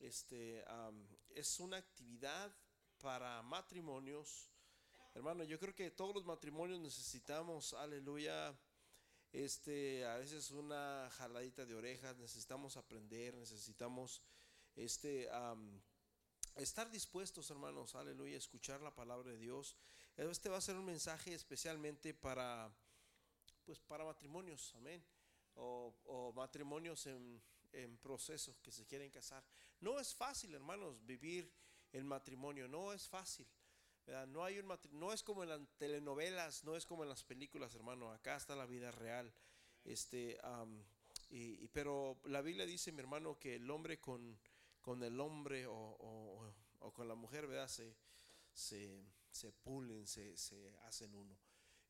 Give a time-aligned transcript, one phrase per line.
[0.00, 0.64] este,
[1.34, 2.54] es una actividad
[2.98, 4.50] para matrimonios.
[5.14, 8.56] Hermano, yo creo que todos los matrimonios necesitamos, aleluya,
[9.32, 14.22] este, a veces una jaladita de orejas, necesitamos aprender, necesitamos
[14.74, 15.28] este,
[16.56, 19.76] estar dispuestos, hermanos, aleluya, escuchar la palabra de Dios.
[20.16, 22.72] Este va a ser un mensaje especialmente para,
[23.64, 25.04] pues, para matrimonios, amén,
[25.54, 27.42] o, matrimonios en,
[27.72, 29.44] en proceso que se quieren casar.
[29.80, 31.50] No es fácil, hermanos, vivir
[31.92, 33.46] el matrimonio, no es fácil.
[34.28, 37.74] No, hay un no es como en las telenovelas, no es como en las películas,
[37.74, 38.10] hermano.
[38.10, 39.32] Acá está la vida real.
[39.84, 40.38] Este,
[41.28, 44.38] y, pero la Biblia dice, mi hermano, que el hombre con,
[44.80, 46.52] con el hombre o,
[46.92, 47.68] con la mujer, ¿verdad?
[47.68, 47.94] Se,
[48.52, 51.38] se, se pulen, se, se hacen uno.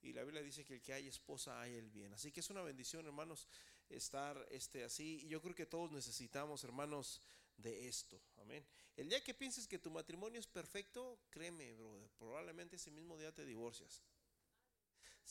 [0.03, 2.13] Y la Biblia dice que el que hay esposa hay el bien.
[2.13, 3.49] Así que es una bendición, hermanos,
[3.89, 5.21] estar este, así.
[5.25, 7.21] Y yo creo que todos necesitamos, hermanos,
[7.63, 8.21] de esto.
[8.39, 8.65] Amén.
[8.97, 13.33] El día que pienses que tu matrimonio es perfecto, créeme, brother, probablemente ese mismo día
[13.33, 14.03] te divorcias.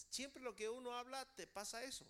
[0.10, 2.06] Siempre lo que uno habla te pasa eso.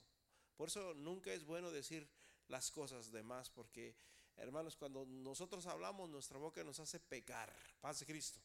[0.56, 2.08] Por eso nunca es bueno decir
[2.48, 3.96] las cosas de más, porque
[4.36, 7.54] hermanos, cuando nosotros hablamos, nuestra boca nos hace pecar.
[7.82, 8.40] Paz de Cristo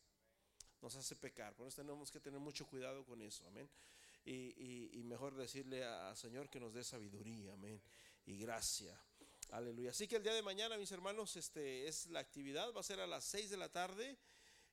[0.84, 1.54] nos hace pecar.
[1.56, 3.68] Por eso tenemos que tener mucho cuidado con eso, amén.
[4.26, 7.80] Y, mejor decirle al Señor que nos dé sabiduría, amén.
[8.26, 8.98] Y gracia.
[9.50, 9.90] Aleluya.
[9.90, 13.00] Así que el día de mañana, mis hermanos, este es la actividad, va a ser
[13.00, 14.18] a las 6 de la tarde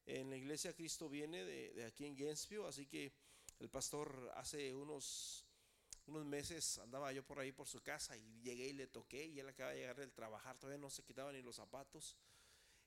[0.05, 3.13] en la iglesia Cristo viene de, aquí en Gainesville, así que
[3.59, 5.45] el pastor hace unos
[6.07, 9.39] unos meses andaba yo por ahí por su casa y llegué y le toqué y
[9.39, 12.17] él acaba de llegar del trabajar, todavía no se quitaba ni los zapatos.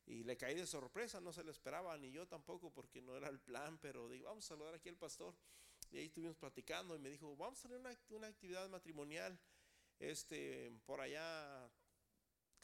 [0.07, 3.29] Y le caí de sorpresa, no se lo esperaba, ni yo tampoco, porque no era
[3.29, 5.35] el plan, pero digo, vamos a saludar aquí al pastor.
[5.91, 9.39] Y ahí estuvimos platicando y me dijo, vamos a tener una, una actividad matrimonial
[9.99, 11.71] este, por allá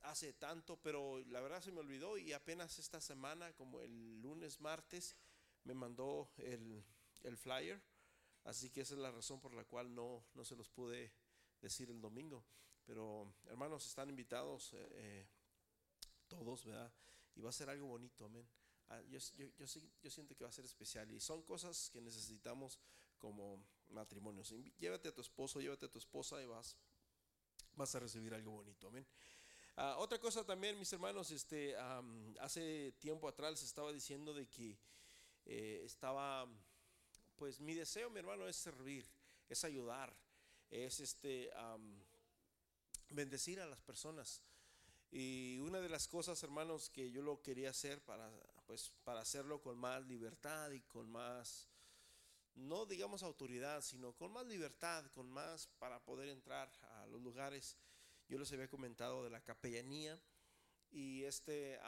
[0.02, 4.60] hace tanto, pero la verdad se me olvidó y apenas esta semana, como el lunes,
[4.60, 5.16] martes,
[5.64, 6.84] me mandó el,
[7.22, 7.82] el flyer.
[8.44, 11.12] Así que esa es la razón por la cual no, no se los pude
[11.60, 12.44] decir el domingo.
[12.86, 15.28] Pero hermanos, están invitados eh, eh,
[16.28, 16.92] todos, ¿verdad?
[17.34, 18.48] y va a ser algo bonito, amén.
[18.88, 19.18] Ah, yo,
[19.56, 22.80] yo, siento que va a ser especial y son cosas que necesitamos
[23.18, 24.52] como matrimonios.
[24.78, 26.76] Llévate a tu esposo, llévate a tu esposa y vas,
[27.74, 29.06] vas a recibir algo bonito, amén.
[29.76, 31.74] Ah, otra cosa también, mis hermanos, este,
[32.40, 34.78] hace tiempo atrás estaba diciendo de que
[35.46, 36.46] eh, estaba,
[37.36, 39.08] pues mi deseo, mi hermano, es servir,
[39.48, 40.14] es ayudar,
[40.68, 41.50] es este,
[43.08, 44.42] bendecir a las personas.
[45.10, 48.30] Y una de las cosas, hermanos, que yo lo quería hacer para,
[48.66, 51.69] pues, para hacerlo con más libertad y con más,
[52.54, 57.76] no digamos autoridad, sino con más libertad, con más para poder entrar a los lugares.
[58.28, 60.20] Yo les había comentado de la capellanía
[60.90, 61.78] y este,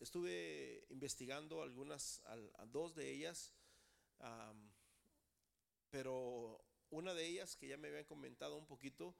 [0.00, 2.22] estuve investigando algunas,
[2.68, 3.52] dos de ellas,
[5.90, 9.14] pero una de ellas que ya me habían comentado un poquito,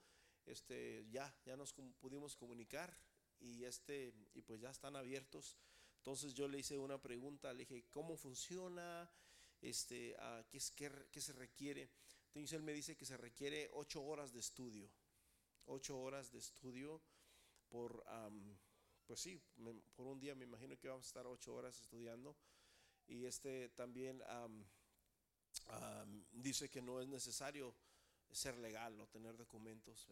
[0.47, 2.97] este, ya, ya nos pudimos comunicar
[3.39, 5.59] y, este, y pues ya están abiertos.
[5.99, 9.11] Entonces yo le hice una pregunta, le dije, ¿cómo funciona?
[9.62, 10.15] Este,
[10.50, 11.91] ¿qué, es, qué, se requiere?
[12.27, 14.91] Entonces él me dice que se requiere ocho horas de estudio.
[15.65, 17.00] Ocho horas de estudio
[17.69, 18.05] por,
[19.06, 19.41] pues sí,
[19.95, 22.37] por un día me imagino que vamos a estar ocho horas estudiando.
[23.06, 24.22] Y este también
[26.33, 27.75] dice que no es necesario
[28.31, 30.09] ser legal o tener documentos.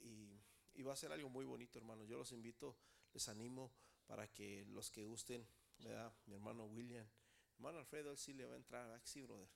[0.00, 0.40] Y
[0.76, 2.06] y va a ser algo muy bonito, hermanos.
[2.06, 2.76] Yo los invito,
[3.12, 3.72] les animo
[4.06, 5.46] para que los que gusten,
[5.78, 6.14] ¿verdad?
[6.26, 7.06] mi hermano William,
[7.56, 9.48] hermano Alfredo, él sí le va a entrar, sí, brother?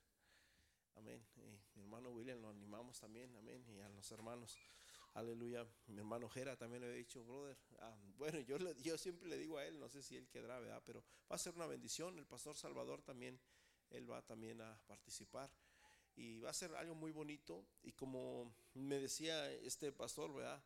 [0.96, 1.24] Amén.
[1.36, 3.64] Y mi hermano William lo animamos también, amén.
[3.68, 4.58] Y a los hermanos,
[5.14, 5.66] aleluya.
[5.86, 7.56] Mi hermano Jera también le he dicho, brother.
[7.78, 10.82] Ah, bueno, yo, yo siempre le digo a él, no sé si él quedará, ¿verdad?
[10.84, 12.18] Pero va a ser una bendición.
[12.18, 13.38] El pastor Salvador también,
[13.90, 15.50] él va también a participar.
[16.16, 17.64] Y va a ser algo muy bonito.
[17.82, 20.62] Y como me decía este pastor, ¿verdad?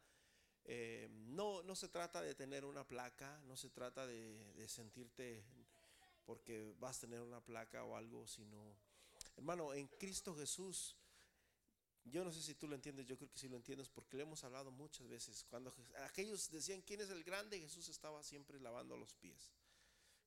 [0.66, 5.44] Eh, no, no se trata de tener una placa, no se trata de, sentirte
[6.24, 8.76] porque vas a tener una placa o algo, sino,
[9.36, 10.96] hermano, en Cristo Jesús,
[12.04, 14.24] yo no sé si tú lo entiendes, yo creo que sí lo entiendes porque le
[14.24, 15.44] hemos hablado muchas veces.
[15.44, 15.72] Cuando
[16.04, 19.52] aquellos decían quién es el grande, Jesús estaba siempre lavando los pies.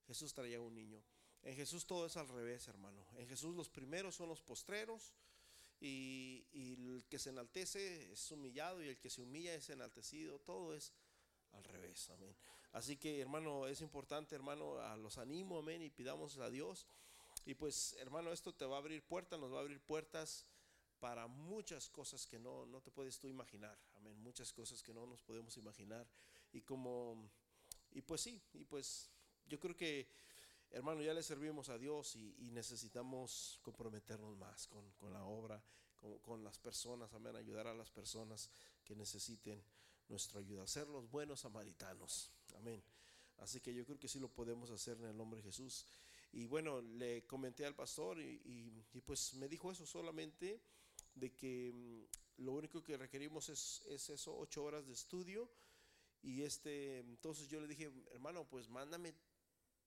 [0.07, 1.03] Jesús traía un niño.
[1.43, 3.05] En Jesús todo es al revés, hermano.
[3.15, 5.13] En Jesús los primeros son los postreros
[5.79, 10.39] y, el que se enaltece es humillado y el que se humilla es enaltecido.
[10.39, 10.91] Todo es
[11.51, 12.35] al revés, amén.
[12.71, 16.87] Así que hermano, es importante, hermano, a los animo, amén, y pidamos a Dios.
[17.45, 20.45] Y pues, hermano, esto te va a abrir puertas, nos va a abrir puertas
[20.99, 25.05] para muchas cosas que no, no te puedes tú imaginar, amén, muchas cosas que no
[25.05, 26.07] nos podemos imaginar.
[26.51, 27.29] Y como
[27.91, 29.09] y pues sí, y pues
[29.47, 30.07] yo creo que,
[30.71, 35.61] hermano, ya le servimos a Dios y, necesitamos comprometernos más con, con la obra,
[35.95, 38.49] con, con, las personas, amén, ayudar a las personas
[38.83, 39.63] que necesiten
[40.09, 42.83] nuestra ayuda, ser los buenos samaritanos, amén.
[43.37, 45.85] Así que yo creo que sí lo podemos hacer en el nombre de Jesús.
[46.33, 50.59] Y bueno, le comenté al pastor y, pues me dijo eso solamente,
[51.15, 55.49] de que mm, lo único que requerimos es, es eso, ocho horas de estudio.
[56.21, 59.13] Y este, entonces yo le dije, hermano, pues mándame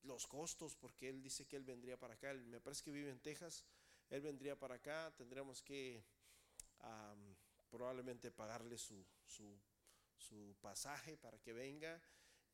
[0.02, 2.32] los costos, porque él dice que él vendría para acá.
[2.32, 3.64] Me parece que vive en Texas.
[4.08, 5.12] Él vendría para acá.
[5.16, 6.02] Tendríamos que
[7.68, 9.60] probablemente pagarle su, su,
[10.16, 12.00] su pasaje para que venga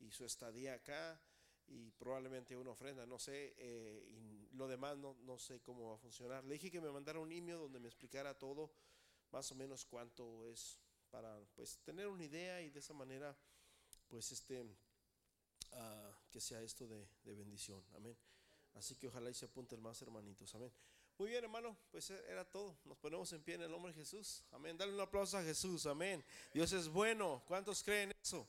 [0.00, 1.20] y su estadía acá
[1.68, 5.94] y probablemente una ofrenda, no sé, eh, y lo demás no, no, sé cómo va
[5.96, 6.44] a funcionar.
[6.44, 8.70] Le dije que me mandara un email donde me explicara todo,
[9.32, 10.78] más o menos cuánto es
[11.10, 13.36] para pues tener una idea y de esa manera
[14.08, 14.66] pues este uh,
[16.30, 18.16] que sea esto de, de, bendición, amén.
[18.74, 20.72] Así que ojalá y se apunten más hermanitos, amén.
[21.18, 22.76] Muy bien, hermano, pues era todo.
[22.84, 24.76] Nos ponemos en pie en el nombre de Jesús, amén.
[24.76, 26.22] Dale un aplauso a Jesús, amén.
[26.52, 27.42] Dios es bueno.
[27.46, 28.46] ¿Cuántos creen eso?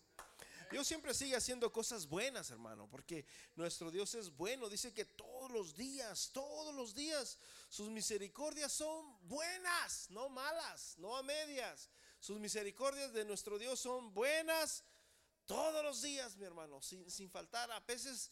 [0.72, 3.26] Dios siempre sigue haciendo cosas buenas, hermano, porque
[3.56, 4.70] nuestro Dios es bueno.
[4.70, 7.38] Dice que todos los días, todos los días,
[7.70, 11.90] sus misericordias son buenas, no malas, no a medias.
[12.20, 14.84] Sus misericordias de nuestro Dios son buenas
[15.46, 17.72] todos los días, mi hermano, sin, sin faltar.
[17.72, 18.30] A veces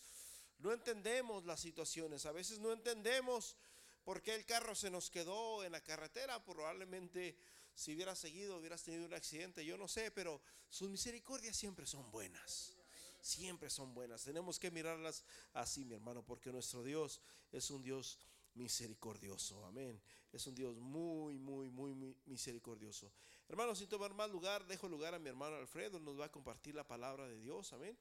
[0.58, 3.56] no entendemos las situaciones, a veces no entendemos
[4.04, 7.38] por qué el carro se nos quedó en la carretera, probablemente
[7.76, 12.10] si hubieras seguido, hubieras tenido un accidente, yo no sé, pero sus misericordias siempre son
[12.10, 12.74] buenas.
[13.22, 14.24] Siempre son buenas.
[14.24, 17.20] Tenemos que mirarlas así, mi hermano, porque nuestro Dios
[17.52, 18.20] es un Dios
[18.54, 19.66] misericordioso.
[19.66, 20.00] Amén.
[20.32, 23.12] Es un Dios muy, muy, muy, misericordioso.
[23.50, 26.00] Hermano, sin tomar más lugar, dejo lugar a mi hermano Alfredo.
[26.00, 27.74] Nos va a compartir la palabra de Dios.
[27.74, 27.98] Amén.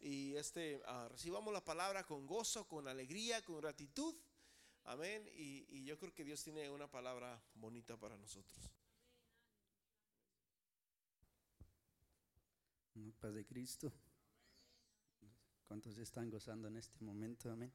[0.00, 4.14] Y este, ah, recibamos la palabra con gozo, con alegría, con gratitud.
[4.84, 5.28] Amén.
[5.34, 8.72] Y yo creo que Dios tiene una palabra bonita para nosotros.
[12.92, 13.90] Paz de Cristo.
[15.64, 17.50] ¿Cuántos están gozando en este momento?
[17.50, 17.72] Amén.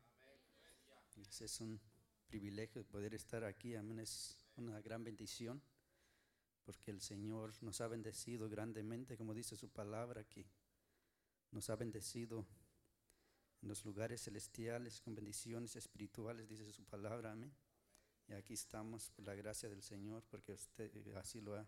[1.16, 1.80] Es un
[2.28, 3.74] privilegio poder estar aquí.
[3.74, 4.00] Amén.
[4.00, 5.60] Es una gran bendición
[6.64, 10.46] porque el Señor nos ha bendecido grandemente, como dice su palabra, que
[11.50, 12.46] nos ha bendecido
[13.62, 17.32] en los lugares celestiales con bendiciones espirituales, dice su palabra.
[17.32, 17.52] Amén.
[18.28, 21.68] Y aquí estamos por la gracia del Señor, porque usted así lo ha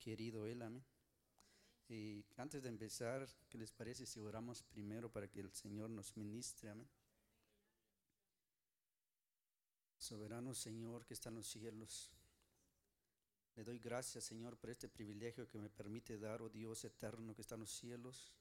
[0.00, 0.62] querido Él.
[0.62, 0.84] Amén.
[1.88, 6.16] Y antes de empezar, ¿qué les parece si oramos primero para que el Señor nos
[6.16, 6.70] ministre?
[6.70, 6.88] Amén.
[9.96, 12.10] Soberano Señor que está en los cielos,
[13.56, 17.40] le doy gracias Señor por este privilegio que me permite dar, oh Dios eterno que
[17.40, 18.34] está en los cielos.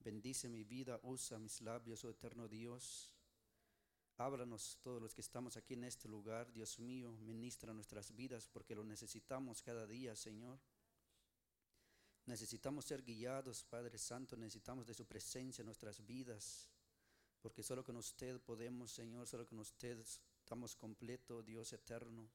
[0.00, 3.12] Bendice mi vida, usa mis labios, oh eterno Dios.
[4.16, 8.74] Ábranos todos los que estamos aquí en este lugar, Dios mío, ministra nuestras vidas porque
[8.74, 10.58] lo necesitamos cada día, Señor.
[12.26, 16.68] Necesitamos ser guiados, Padre Santo, necesitamos de su presencia en nuestras vidas,
[17.42, 19.98] porque solo con usted podemos, Señor, solo con usted
[20.38, 22.30] estamos completos, Dios eterno.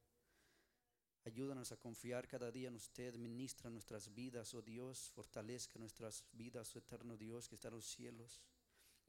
[1.26, 6.76] Ayúdanos a confiar cada día en usted, ministra nuestras vidas, oh Dios, fortalezca nuestras vidas,
[6.76, 8.44] oh eterno Dios que está en los cielos.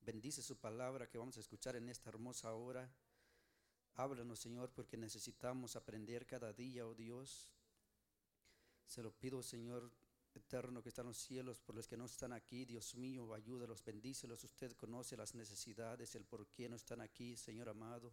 [0.01, 2.91] Bendice su palabra que vamos a escuchar en esta hermosa hora.
[3.95, 7.51] Háblanos, Señor, porque necesitamos aprender cada día, oh Dios.
[8.87, 9.93] Se lo pido, Señor,
[10.35, 13.85] eterno que está en los cielos, por los que no están aquí, Dios mío, ayúdalos,
[13.85, 14.45] bendícelos.
[14.45, 18.13] Usted conoce las necesidades, el por qué no están aquí, Señor amado.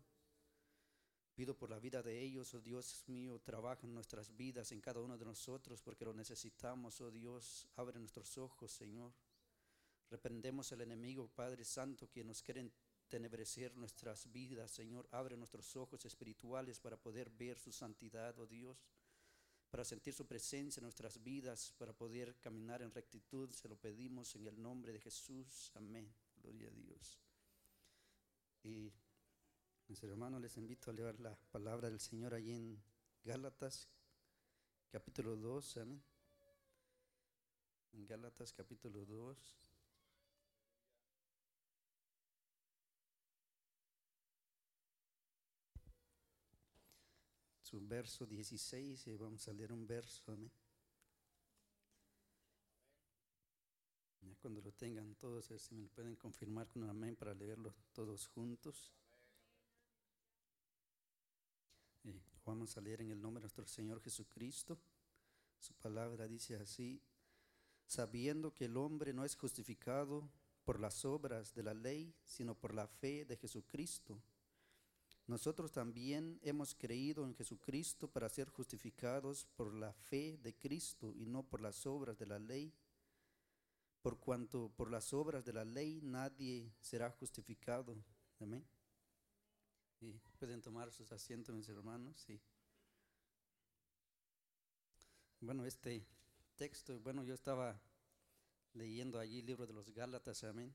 [1.36, 5.00] Pido por la vida de ellos, oh Dios mío, trabaja en nuestras vidas, en cada
[5.02, 7.68] uno de nosotros, porque lo necesitamos, oh Dios.
[7.76, 9.14] Abre nuestros ojos, Señor.
[10.10, 12.72] Reprendemos al enemigo, Padre Santo, que nos quiere
[13.08, 15.08] tenebrecer nuestras vidas, Señor.
[15.12, 18.78] Abre nuestros ojos espirituales para poder ver su santidad, oh Dios
[19.70, 23.50] para sentir su presencia en nuestras vidas, para poder caminar en rectitud.
[23.52, 25.72] Se lo pedimos en el nombre de Jesús.
[25.76, 26.14] Amén.
[26.42, 27.20] Gloria a Dios.
[28.64, 28.92] Y
[29.88, 32.82] mis hermanos, les invito a leer la palabra del Señor allí en
[33.24, 33.88] Gálatas,
[34.90, 35.78] capítulo 2.
[35.78, 36.04] Amén.
[37.94, 39.67] En Gálatas, capítulo 2.
[47.68, 50.50] Su verso 16 y vamos a leer un verso, amén.
[54.22, 57.76] Ya cuando lo tengan todos, si me lo pueden confirmar con un amén para leerlo
[57.92, 58.94] todos juntos.
[62.46, 64.80] vamos a leer en el nombre de nuestro Señor Jesucristo.
[65.60, 67.02] Su palabra dice así,
[67.86, 70.32] sabiendo que el hombre no es justificado
[70.64, 74.22] por las obras de la ley, sino por la fe de Jesucristo.
[75.28, 81.26] Nosotros también hemos creído en Jesucristo para ser justificados por la fe de Cristo y
[81.26, 82.74] no por las obras de la ley,
[84.02, 88.02] por cuanto por las obras de la ley nadie será justificado.
[88.40, 88.66] Amén.
[90.40, 92.18] Pueden tomar sus asientos, mis hermanos.
[92.26, 92.40] Sí.
[95.42, 96.08] Bueno, este
[96.56, 97.78] texto, bueno, yo estaba
[98.74, 100.74] leyendo allí el libro de los Gálatas, amén.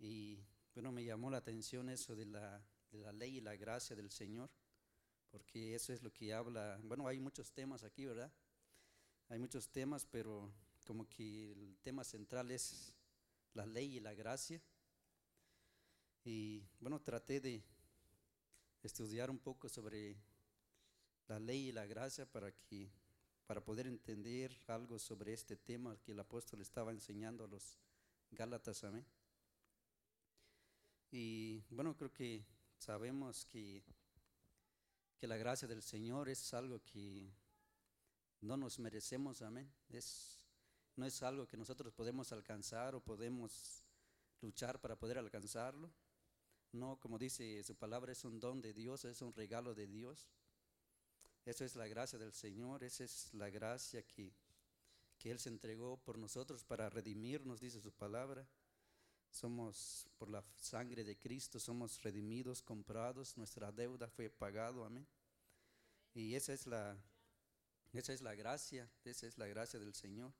[0.00, 0.40] Y
[0.74, 4.10] bueno, me llamó la atención eso de la, de la ley y la gracia del
[4.10, 4.50] Señor,
[5.30, 6.80] porque eso es lo que habla.
[6.82, 8.32] Bueno, hay muchos temas aquí, ¿verdad?
[9.28, 10.52] Hay muchos temas, pero
[10.84, 12.92] como que el tema central es
[13.54, 14.60] la ley y la gracia.
[16.24, 17.62] Y bueno, traté de
[18.82, 20.16] estudiar un poco sobre
[21.28, 22.90] la ley y la gracia para que
[23.46, 27.80] para poder entender algo sobre este tema que el apóstol estaba enseñando a los
[28.30, 29.04] Gálatas, amén.
[31.10, 32.44] Y bueno, creo que
[32.80, 33.84] sabemos que,
[35.18, 37.30] que la gracia del Señor es algo que
[38.40, 39.70] no nos merecemos, amén.
[39.90, 40.38] Es,
[40.96, 43.84] no es algo que nosotros podemos alcanzar o podemos
[44.40, 45.92] luchar para poder alcanzarlo.
[46.72, 50.26] No, como dice su palabra, es un don de Dios, es un regalo de Dios.
[51.44, 54.32] Eso es la gracia del Señor, esa es la gracia que,
[55.18, 58.48] que Él se entregó por nosotros para redimirnos, dice su palabra.
[59.30, 65.06] Somos por la sangre de Cristo, somos redimidos, comprados, nuestra deuda fue pagado, amén.
[66.12, 66.96] Y esa es la,
[67.92, 70.32] esa es la gracia, esa es la gracia del Señor.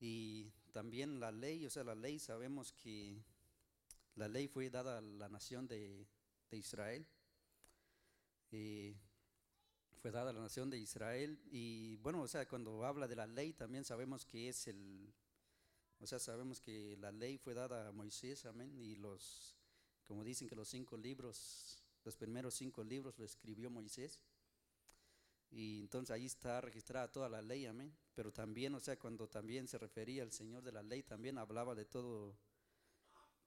[0.00, 3.22] Y también la ley, o sea, la ley sabemos que
[4.14, 6.06] la ley fue dada a la nación de,
[6.50, 7.06] de Israel.
[8.50, 11.40] Fue dada a la nación de Israel.
[11.50, 15.12] Y bueno, o sea, cuando habla de la ley también sabemos que es el,
[16.00, 19.56] o sea, sabemos que la ley fue dada a Moisés, amén, y los,
[20.04, 24.20] como dicen que los cinco libros, los primeros cinco libros lo escribió Moisés.
[25.50, 27.96] Y entonces ahí está registrada toda la ley, amén.
[28.14, 31.74] Pero también, o sea, cuando también se refería al Señor de la ley, también hablaba
[31.74, 32.36] de todo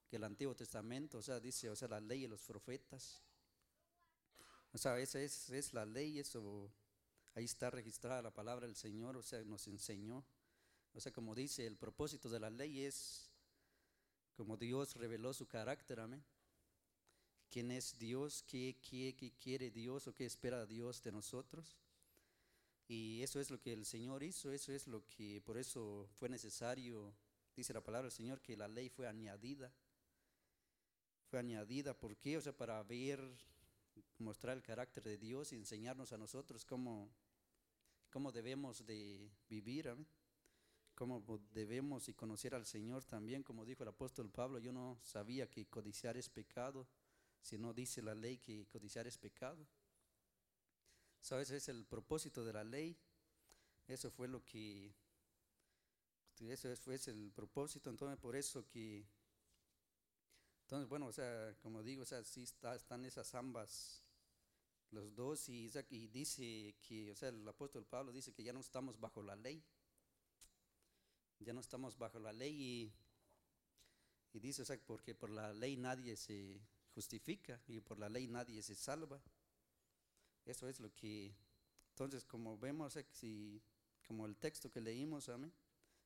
[0.07, 3.21] que el Antiguo Testamento, o sea, dice, o sea, la ley y los profetas.
[4.71, 6.71] O sea, esa es, es la ley, eso,
[7.35, 10.23] ahí está registrada la palabra del Señor, o sea, nos enseñó.
[10.97, 13.29] O sea, como dice, el propósito de la ley es
[14.35, 16.23] como Dios reveló su carácter, amén.
[17.51, 18.43] ¿Quién es Dios?
[18.47, 21.77] ¿Qué, qué, qué quiere Dios o qué espera Dios de nosotros?
[22.87, 26.29] Y eso es lo que el Señor hizo, eso es lo que, por eso fue
[26.29, 27.13] necesario,
[27.55, 29.71] dice la palabra del Señor, que la ley fue añadida.
[31.29, 32.37] Fue añadida, ¿por qué?
[32.37, 33.19] O sea, para ver
[34.17, 37.07] mostrar el carácter de Dios y enseñarnos a nosotros cómo,
[38.09, 39.95] cómo debemos de vivir,
[40.97, 41.23] cómo
[41.53, 45.67] debemos y conocer al Señor también, como dijo el apóstol Pablo, yo no sabía que
[45.67, 46.87] codiciar es pecado,
[47.39, 49.67] si no dice la ley que codiciar es pecado.
[51.21, 51.51] ¿Sabes?
[51.51, 52.97] Es el propósito de la ley.
[53.87, 54.91] Eso fue lo que,
[56.39, 59.05] eso fue el propósito, entonces por eso que
[60.63, 64.03] entonces, bueno, o sea, como digo, o sea, sí está, están esas ambas,
[64.91, 68.59] los dos, y, y dice que, o sea, el apóstol Pablo dice que ya no
[68.59, 69.63] estamos bajo la ley,
[71.39, 72.93] ya no estamos bajo la ley y,
[74.33, 76.59] y dice, o sea, porque por la ley nadie se
[76.93, 79.21] justifica y por la ley nadie se salva.
[80.45, 81.35] Eso es lo que,
[81.89, 83.61] entonces, como vemos, si,
[84.07, 85.53] como el texto que leímos, amén,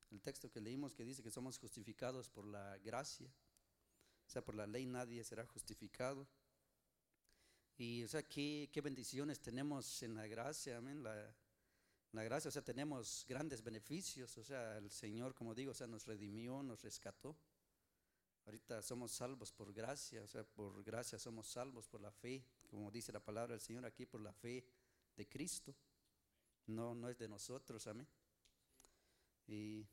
[0.10, 3.32] el texto que leímos que dice que somos justificados por la gracia
[4.32, 6.26] o sea, por la ley nadie será justificado.
[7.78, 11.04] Y, o sea, qué, qué bendiciones tenemos en la gracia, amén.
[12.13, 14.38] La gracia, o sea, tenemos grandes beneficios.
[14.38, 17.36] O sea, el Señor, como digo, o sea, nos redimió, nos rescató.
[18.46, 22.89] Ahorita somos salvos por gracia, o sea, por gracia somos salvos por la fe, como
[22.89, 24.65] dice la palabra del Señor aquí, por la fe
[25.15, 25.75] de Cristo.
[26.65, 28.08] No, no es de nosotros, amén.
[29.48, 29.86] Y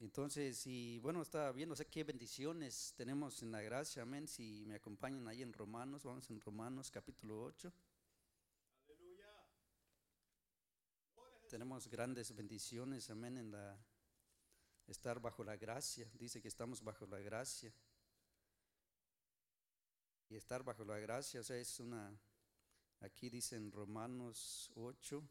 [0.00, 4.28] entonces, y bueno, estaba viendo, sé qué bendiciones tenemos en la gracia, amén.
[4.28, 7.72] Si me acompañan ahí en Romanos, vamos en Romanos capítulo 8.
[11.48, 13.74] Tenemos grandes bendiciones, amén, en la
[14.86, 16.06] estar bajo la gracia.
[16.12, 17.72] Dice que estamos bajo la gracia.
[20.28, 22.14] Y estar bajo la gracia, o sea, es una,
[23.00, 25.26] aquí dice en Romanos 8,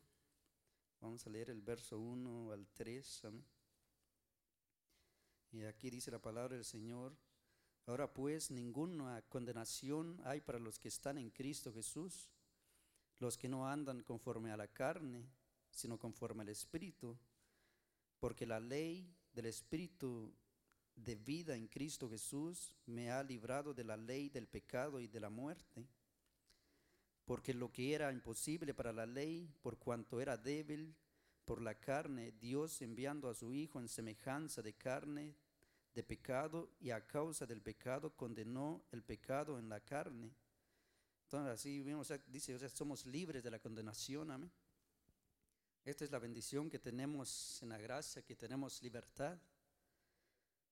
[1.01, 3.45] vamos a leer el verso 1 al 3, amén.
[5.51, 7.15] Y aquí dice la palabra del Señor.
[7.85, 12.31] Ahora pues ninguna condenación hay para los que están en Cristo Jesús,
[13.19, 15.29] los que no andan conforme a la carne,
[15.77, 17.15] sino conforme al Espíritu.
[18.19, 20.33] Porque la ley del Espíritu
[20.95, 25.19] de vida en Cristo Jesús me ha librado de la ley del pecado y de
[25.19, 25.87] la muerte.
[27.25, 30.95] Porque lo que era imposible para la ley, por cuanto era débil
[31.45, 35.35] por la carne, Dios enviando a su Hijo en semejanza de carne,
[35.93, 40.33] de pecado, y a causa del pecado condenó el pecado en la carne.
[41.25, 41.83] Entonces así
[42.27, 44.51] dice, o sea, somos libres de la condenación, amén.
[45.87, 49.37] Esta es la bendición que tenemos en la gracia, que tenemos libertad.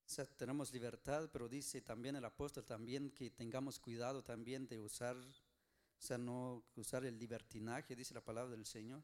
[0.06, 4.78] O sea, tenemos libertad, pero dice también el apóstol también que tengamos cuidado también de
[4.78, 9.02] usar, o sea, no usar el libertinaje, dice la palabra del Señor.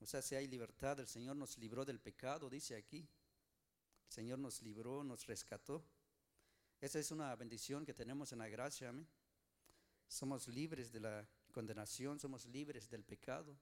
[0.00, 3.08] O sea, si hay libertad, el Señor nos libró del pecado, dice aquí.
[4.08, 5.80] El Señor nos libró, nos rescató.
[6.80, 9.06] Esa es una bendición que tenemos en la gracia, amén.
[10.08, 13.56] Somos libres de la condenación, somos libres del pecado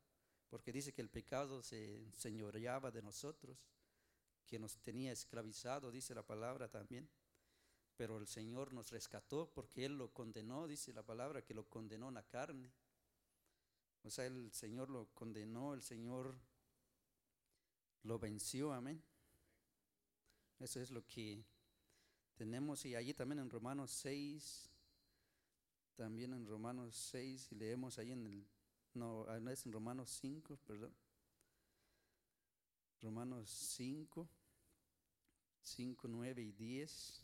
[0.49, 3.59] porque dice que el pecado se señoreaba de nosotros,
[4.47, 7.09] que nos tenía esclavizado, dice la palabra también.
[7.97, 12.09] Pero el Señor nos rescató porque Él lo condenó, dice la palabra, que lo condenó
[12.09, 12.71] en la carne.
[14.03, 16.38] O sea, el Señor lo condenó, el Señor
[18.03, 19.03] lo venció, amén.
[20.61, 21.45] Eso es lo que
[22.37, 22.85] tenemos.
[22.85, 24.71] Y allí también en Romanos 6,
[25.97, 28.47] también en Romanos 6, y leemos ahí en el
[28.97, 30.95] no, no es en Romanos 5, perdón.
[33.00, 34.29] Romanos 5,
[35.62, 37.23] 5, 9 y 10.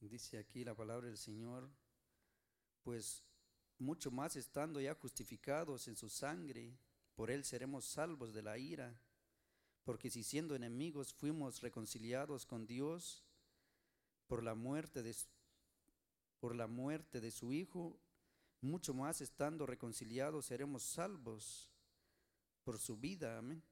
[0.00, 1.68] Dice aquí la palabra del Señor,
[2.82, 3.22] pues
[3.78, 6.78] mucho más estando ya justificados en su sangre,
[7.14, 8.98] por él seremos salvos de la ira,
[9.84, 13.26] porque si siendo enemigos fuimos reconciliados con Dios
[14.26, 15.14] por la muerte de,
[16.40, 17.98] por la muerte de su Hijo,
[18.60, 21.70] mucho más estando reconciliados seremos salvos
[22.64, 23.38] por su vida.
[23.38, 23.62] Amén.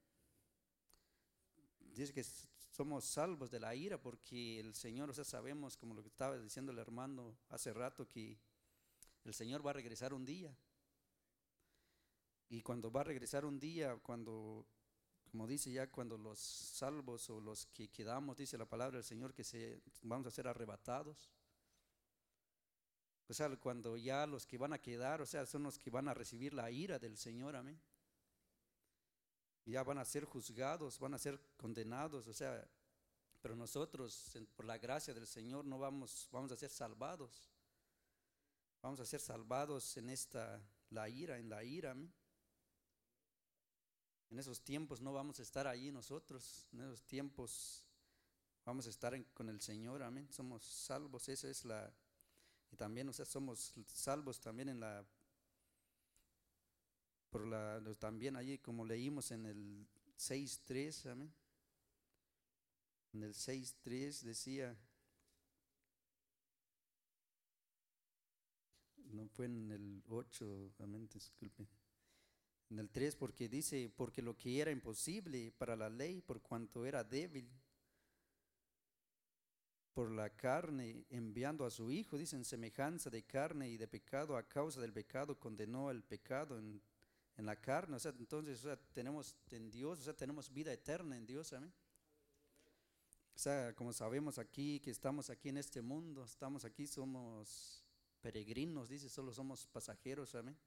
[1.81, 2.25] Dice que
[2.73, 6.39] somos salvos de la ira porque el Señor, o sea, sabemos, como lo que estaba
[6.39, 8.39] diciendo el hermano hace rato, que
[9.25, 10.57] el Señor va a regresar un día.
[12.49, 14.67] Y cuando va a regresar un día, cuando,
[15.31, 19.35] como dice ya, cuando los salvos o los que quedamos, dice la palabra del Señor,
[19.35, 21.33] que se, vamos a ser arrebatados.
[23.29, 26.09] O sea, cuando ya los que van a quedar, o sea, son los que van
[26.09, 27.81] a recibir la ira del Señor, amén.
[29.65, 32.69] Ya van a ser juzgados, van a ser condenados, o sea,
[33.43, 37.51] pero nosotros, por la gracia del Señor, no vamos, vamos a ser salvados.
[38.81, 42.13] Vamos a ser salvados en esta, la ira, en la ira, amén.
[44.31, 47.85] En esos tiempos no vamos a estar allí nosotros, en esos tiempos
[48.65, 50.29] vamos a estar con el Señor, amén.
[50.33, 51.93] Somos salvos, esa es la,
[52.71, 55.05] y también, o sea, somos salvos también en la,
[57.31, 59.87] por la, también allí como leímos en el
[60.19, 61.33] 6.3, amén.
[63.13, 64.77] En el 6.3 decía,
[69.13, 71.67] no fue en el 8, amén, disculpe.
[72.69, 76.85] En el 3 porque dice, porque lo que era imposible para la ley, por cuanto
[76.85, 77.49] era débil,
[79.97, 84.37] por la carne, enviando a su Hijo, dice, en semejanza de carne y de pecado,
[84.37, 86.83] a causa del pecado condenó el pecado en,
[87.39, 87.97] la carne.
[87.97, 91.51] O sea, entonces, o sea, tenemos en Dios, o sea, tenemos vida eterna en Dios,
[91.55, 91.73] amén.
[93.35, 97.83] O sea, como sabemos aquí, que estamos aquí en este mundo, estamos aquí, somos
[98.21, 100.59] peregrinos, dice, solo somos pasajeros, amén.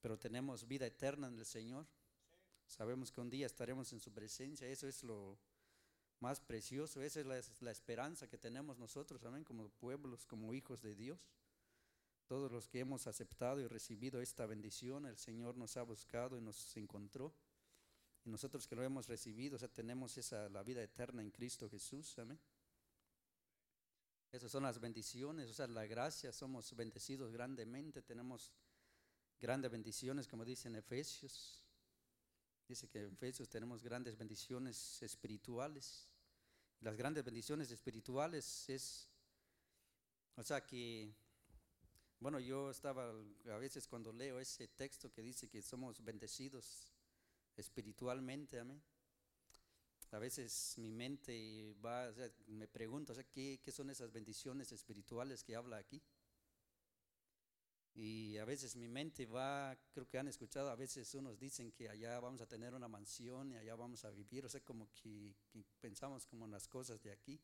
[0.00, 1.86] Pero tenemos vida eterna en el Señor.
[2.66, 5.38] Sabemos que un día estaremos en su presencia, eso es lo,
[6.22, 7.02] más precioso.
[7.02, 11.20] Esa es la, esperanza que tenemos nosotros, amén, como pueblos, como hijos de Dios.
[12.28, 16.40] Todos los que hemos aceptado y recibido esta bendición, el Señor nos ha buscado y
[16.40, 17.34] nos encontró.
[18.24, 21.68] Y nosotros que lo hemos recibido, o sea, tenemos esa, la vida eterna en Cristo
[21.68, 22.38] Jesús, amén.
[24.30, 28.52] Esas son las bendiciones, o sea, la gracia, somos bendecidos grandemente, tenemos
[29.40, 31.64] grandes bendiciones, como dice en Efesios.
[32.68, 36.11] Dice que en Efesios tenemos grandes bendiciones espirituales.
[36.82, 39.08] Las grandes bendiciones espirituales es,
[40.34, 41.14] o sea que,
[42.18, 43.08] bueno, yo estaba
[43.52, 46.92] a veces cuando leo ese texto que dice que somos bendecidos
[47.56, 48.82] espiritualmente, amén.
[50.10, 54.10] A veces mi mente va, o sea, me pregunto, o sea, ¿qué, ¿qué son esas
[54.10, 56.02] bendiciones espirituales que habla aquí?
[57.94, 61.90] Y a veces mi mente va, creo que han escuchado, a veces unos dicen que
[61.90, 65.34] allá vamos a tener una mansión y allá vamos a vivir, o sea, como que,
[65.78, 67.38] pensamos como en las cosas de aquí,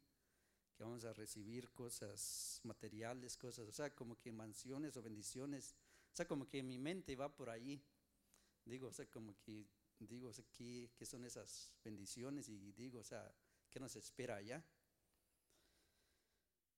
[0.74, 5.74] que vamos a recibir cosas materiales, cosas, o sea, como que mansiones o bendiciones,
[6.12, 7.82] o sea, como que mi mente va por ahí.
[8.64, 9.66] digo, o sea, como que,
[9.98, 12.48] digo, o sea, ¿qué, qué son esas bendiciones?
[12.48, 13.34] Y digo, o sea,
[13.68, 14.64] ¿qué nos espera allá?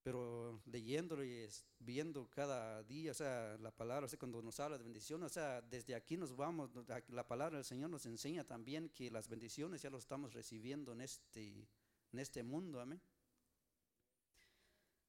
[0.03, 1.47] Pero leyéndolo y
[1.79, 5.29] viendo cada día, o sea, la palabra, o sea, cuando nos habla de bendición, o
[5.29, 9.29] sea, desde aquí nos vamos, la- la palabra del Señor nos enseña también que las
[9.29, 11.69] bendiciones ya lo estamos recibiendo en este,
[12.13, 13.01] en este mundo, amén.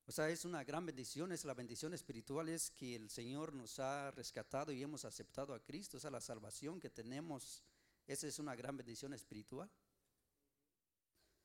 [0.07, 3.79] O sea, es una gran bendición, es la bendición espiritual, es que el Señor nos
[3.79, 7.63] ha rescatado y hemos aceptado a Cristo, o sea, la salvación que tenemos,
[8.07, 9.69] esa es una gran bendición espiritual.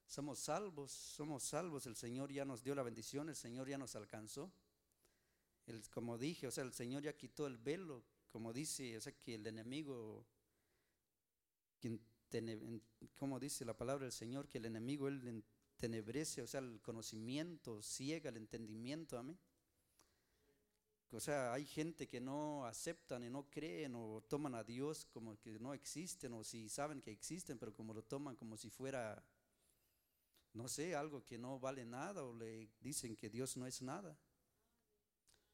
[0.06, 3.96] Somos salvos, somos salvos, el Señor ya nos dio la bendición, el Señor ya nos
[3.96, 4.50] alcanzó.
[5.66, 9.12] El- como dije, o sea, el Señor ya quitó el velo, como dice, o sea,
[9.12, 10.24] que el enemigo,
[11.80, 12.82] quien tene- en-
[13.16, 17.82] como dice la palabra del Señor, que el enemigo, él entenebrece, o sea, el conocimiento,
[17.82, 19.38] ciega el entendimiento, amén.
[21.10, 25.38] O sea, hay gente que no aceptan y no creen o toman a Dios como
[25.38, 29.22] que no existen o si saben que existen, pero como lo toman como si fuera
[30.56, 34.18] no sé, algo que no vale nada o le dicen que Dios no es nada.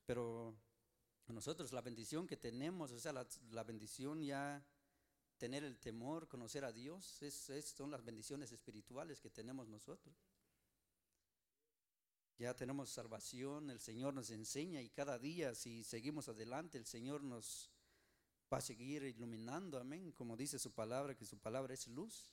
[0.06, 0.54] Pero
[1.26, 4.64] nosotros la bendición que tenemos, o sea, la, bendición ya
[5.38, 10.14] tener el temor, conocer a Dios, es, es- son las bendiciones espirituales que tenemos nosotros.
[12.38, 17.22] Ya tenemos salvación, el Señor nos enseña y cada día si seguimos adelante, el Señor
[17.24, 17.70] nos
[18.52, 22.32] va a seguir iluminando, amén, como dice su palabra, que su palabra es luz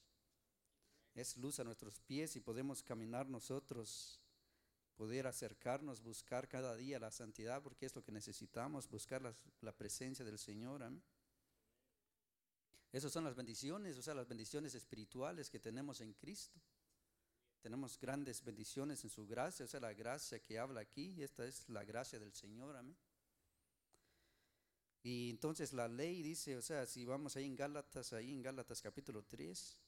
[1.20, 4.20] es luz a nuestros pies y podemos caminar nosotros,
[4.96, 9.72] poder acercarnos, buscar cada día la santidad, porque es lo que necesitamos, buscar las- la,
[9.72, 10.84] presencia del Señor.
[10.84, 11.04] amén.
[12.92, 16.60] Esas son las bendiciones, o sea, las bendiciones espirituales que tenemos en Cristo.
[17.62, 21.68] Tenemos grandes bendiciones en su gracia, o sea, la gracia que habla aquí, esta es
[21.70, 22.98] la gracia del Señor, amén.
[25.04, 28.82] Y entonces la ley dice, o sea, si vamos ahí en Gálatas, ahí en Gálatas
[28.82, 29.80] capítulo 3,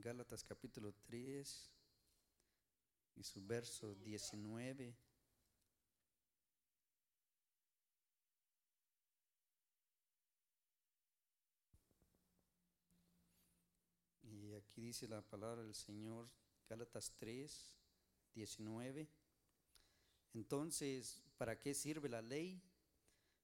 [0.00, 1.70] Gálatas capítulo 3
[3.16, 4.96] y su verso 19.
[14.22, 16.30] Y aquí dice la palabra del Señor,
[16.66, 17.76] Gálatas 3,
[18.34, 19.06] 19.
[20.32, 22.62] Entonces, ¿para qué sirve la ley?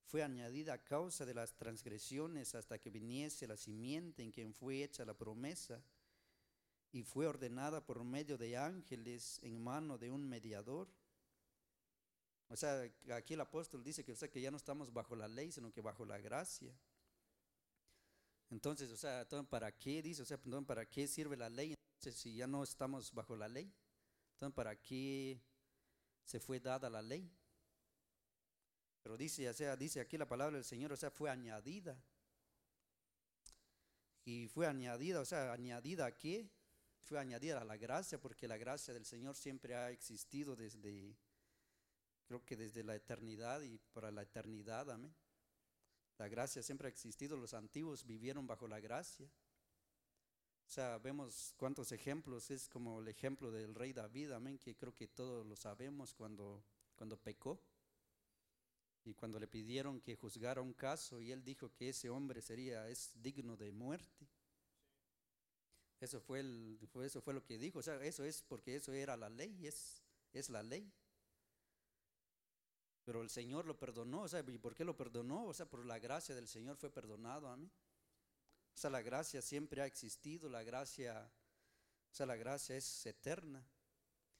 [0.07, 4.83] Fue añadida a causa de las transgresiones hasta que viniese la simiente en quien fue
[4.83, 5.85] hecha la promesa
[6.93, 10.89] y fue ordenada por medio de ángeles en mano de un mediador.
[12.49, 15.29] O sea, aquí el apóstol dice que, o sea, que ya no estamos bajo la
[15.29, 16.73] ley, sino que bajo la gracia.
[18.51, 20.23] Entonces, o sea, ¿para qué dice?
[20.23, 21.75] O sea, ¿para qué sirve la ley?
[21.99, 23.73] Entonces, si ya no estamos bajo la ley,
[24.35, 25.41] entonces, ¿para qué
[26.25, 27.29] se fue dada la ley?
[29.03, 31.97] Pero dice, o sea, dice aquí la palabra del Señor, o sea, fue añadida.
[34.25, 36.51] Y fue añadida, o sea, añadida a qué?
[37.07, 41.17] Fue añadida la gracia, porque la gracia del Señor siempre ha existido desde,
[42.27, 45.15] creo que desde la eternidad y para la eternidad, amén.
[46.19, 49.25] La gracia siempre ha existido, los antiguos vivieron bajo la gracia.
[49.25, 54.93] O sea, vemos cuántos ejemplos, es como el ejemplo del rey David, amén, que creo
[54.93, 56.65] que todos lo sabemos cuando,
[56.97, 57.63] cuando pecó.
[59.05, 62.89] Y cuando le pidieron que juzgara un caso y él dijo que ese hombre sería,
[62.89, 64.27] es digno de muerte.
[66.01, 69.17] Eso fue, el, eso fue lo que dijo, o sea, eso es porque eso era
[69.17, 70.93] la ley, es, es la ley.
[73.05, 75.47] Pero el Señor lo perdonó, o sea, ¿y por qué lo perdonó?
[75.47, 77.71] O sea, por la gracia del Señor fue perdonado a mí.
[78.75, 81.31] O sea, la gracia siempre ha existido, la gracia,
[82.13, 83.65] o sea, la gracia es eterna.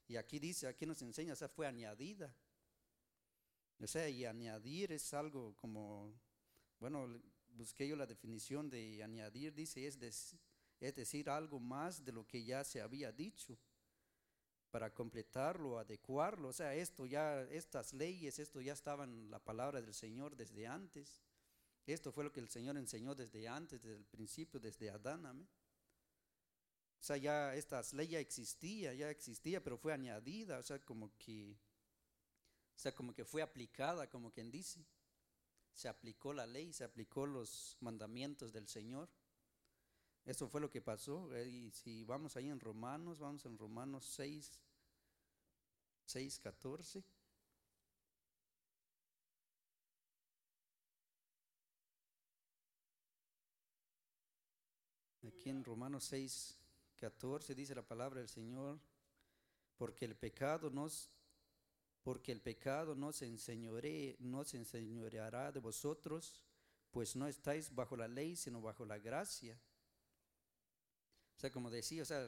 [0.09, 2.35] Y aquí dice, aquí nos enseña, o sea, fue añadida.
[3.81, 6.13] O sea, y añadir es algo como,
[6.81, 7.23] bueno,
[7.55, 10.39] busqué yo la definición de añadir, dice, es, dec-
[10.81, 13.59] es decir, algo más de lo que ya se había dicho
[14.71, 16.49] para completarlo, adecuarlo.
[16.49, 20.67] O sea, esto ya, estas leyes, esto ya estaba en la palabra del Señor desde
[20.67, 21.23] antes.
[21.87, 25.25] Esto fue lo que el Señor enseñó desde antes, desde el principio, desde Adán.
[25.25, 25.49] amén.
[27.01, 31.17] O sea, ya estas leyes ya existía, ya existía, pero fue añadida, o sea, como
[31.17, 31.57] que,
[32.75, 34.85] o sea, como que fue aplicada, como quien dice.
[35.75, 39.09] Se aplicó la ley, se aplicó los mandamientos del Señor.
[40.27, 41.35] Eso fue lo que pasó.
[41.35, 44.61] eh, Y si vamos ahí en Romanos, vamos en Romanos 6,
[46.05, 47.05] 6, 14.
[55.27, 56.57] Aquí en Romanos 6,
[56.97, 58.79] 14 dice la palabra del Señor,
[59.77, 61.11] porque el pecado nos,
[62.03, 66.35] porque el pecado no se, enseñore, no se enseñoreará de vosotros,
[66.91, 69.61] pues no estáis bajo la ley, sino bajo la gracia.
[71.37, 72.27] O sea, como decía, o sea,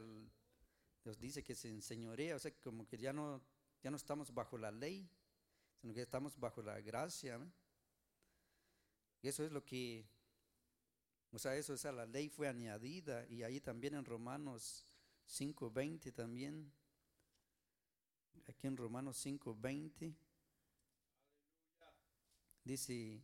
[1.02, 3.40] Dios dice que se enseñorea, o sea, como que ya no,
[3.82, 5.08] ya no estamos bajo la ley,
[5.80, 7.40] sino que estamos bajo la gracia.
[9.22, 10.06] Eso es lo que,
[11.32, 14.84] o sea, eso, esa la ley fue añadida y ahí también en Romanos
[15.26, 16.72] 5.20 también,
[18.46, 20.14] aquí en Romanos 5.20,
[22.64, 23.22] dice,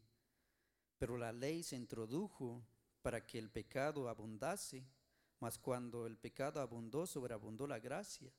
[0.98, 2.66] pero la ley se introdujo
[3.02, 4.86] para que el pecado abundase,
[5.44, 8.32] mas cuando el pecado abundó, sobreabundó la gracia.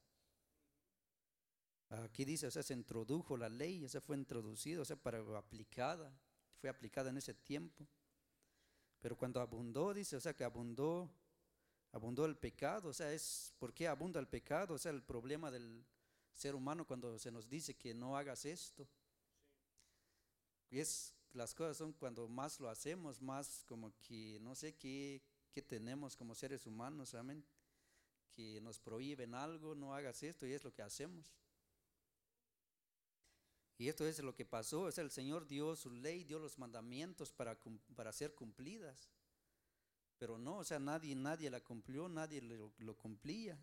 [1.90, 5.20] Aquí dice, o sea, se introdujo la ley, o sea, fue introducido, o sea, para
[5.38, 6.12] aplicada,
[6.56, 7.88] fue aplicada en ese tiempo.
[9.00, 11.08] Pero cuando abundó, dice, o sea, que abundó,
[11.92, 14.74] abundó el pecado, o sea, es, ¿por qué abunda el pecado?
[14.74, 15.86] O sea, el problema del
[16.34, 18.90] ser humano cuando se nos dice que no hagas esto.
[20.72, 25.22] Y es, las cosas son cuando más lo hacemos, más como que no sé qué,
[25.56, 27.42] qué tenemos como seres humanos, amén.
[28.34, 31.34] Que nos prohíben algo, no hagas esto, y es lo que hacemos.
[33.78, 37.32] Y esto es lo que pasó, es el Señor dio su ley, dio los mandamientos
[37.32, 37.58] para,
[37.96, 39.10] para ser cumplidas.
[40.18, 43.58] Pero no, o sea, nadie, nadie la cumplió, nadie lo, lo cumplía.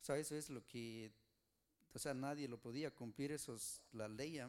[0.00, 1.12] O sea, eso es lo que,
[1.92, 4.40] o sea, nadie lo podía cumplir, eso es la ley.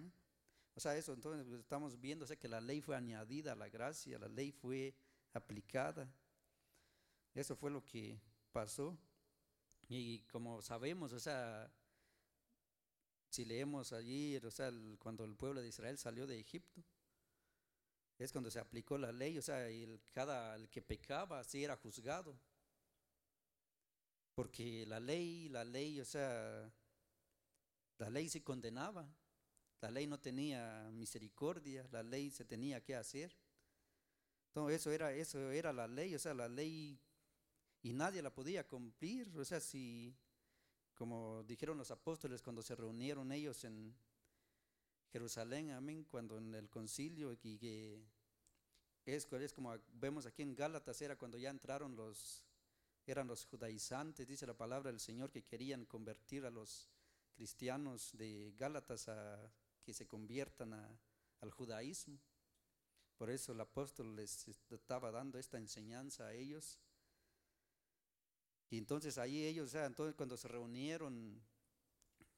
[0.74, 3.68] O sea, eso entonces estamos viendo, o sea, que la ley fue añadida a la
[3.68, 4.94] gracia, la ley fue
[5.38, 6.10] aplicada.
[7.34, 8.20] Eso fue lo que
[8.52, 8.98] pasó.
[9.88, 11.72] Y como sabemos, o sea,
[13.30, 16.84] si leemos allí, o sea, cuando el pueblo de Israel salió de Egipto,
[18.18, 21.78] es cuando se aplicó la ley, o sea, el, cada el que pecaba así era
[21.78, 22.38] juzgado.
[24.34, 26.72] Porque la ley, la ley, o sea,
[27.98, 29.08] la ley se condenaba,
[29.82, 33.36] la ley no tenía misericordia, la ley se tenía que hacer.
[34.48, 37.00] Entonces eso era, eso era la ley, o sea, la ley
[37.82, 40.16] y nadie la podía cumplir, o sea, si
[40.96, 43.96] como dijeron los apóstoles cuando se reunieron ellos en
[45.12, 48.04] Jerusalén, amén, cuando en el concilio, y que
[49.06, 52.44] es, es como vemos aquí en Gálatas, era cuando ya entraron los,
[53.06, 56.90] eran los judaizantes, dice la palabra del Señor, que querían convertir a los
[57.34, 59.52] cristianos de Gálatas a
[59.84, 62.20] que se conviertan al judaísmo.
[63.18, 66.80] Por eso el apóstol les estaba dando esta enseñanza a ellos.
[68.70, 71.42] Y entonces ahí ellos, o sea, entonces cuando se reunieron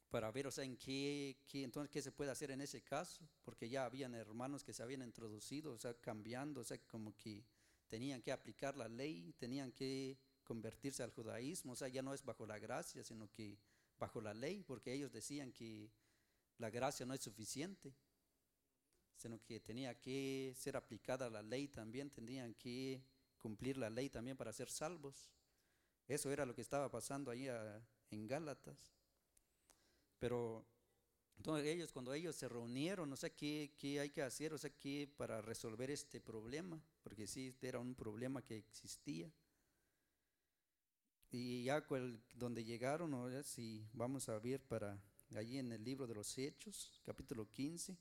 [0.10, 3.70] para ver, o sea, en qué, entonces qué se puede hacer en ese caso, porque
[3.70, 7.44] ya habían hermanos que se habían introducido, o sea, cambiando, o sea, como que
[7.88, 12.24] tenían que aplicar la ley, tenían que convertirse al judaísmo, o sea, ya no es
[12.24, 13.60] bajo la gracia, sino que
[14.00, 15.92] bajo la ley, porque ellos decían que
[16.58, 17.94] la gracia no es suficiente,
[19.20, 23.04] sino que tenía que ser aplicada la ley también, tendrían que
[23.38, 25.30] cumplir la ley también para ser salvos.
[26.08, 27.48] Eso era lo que estaba pasando ahí
[28.12, 28.94] en Gálatas.
[30.20, 30.66] Pero
[31.36, 34.70] entonces ellos, cuando ellos se reunieron, no sé qué, qué hay que hacer, o sea,
[34.70, 39.30] qué para resolver este problema, porque sí, era un problema que existía.
[41.32, 41.86] Y ya
[42.36, 44.98] donde llegaron, si vamos a ver para
[45.36, 47.96] allí en el libro de los Hechos, capítulo 15,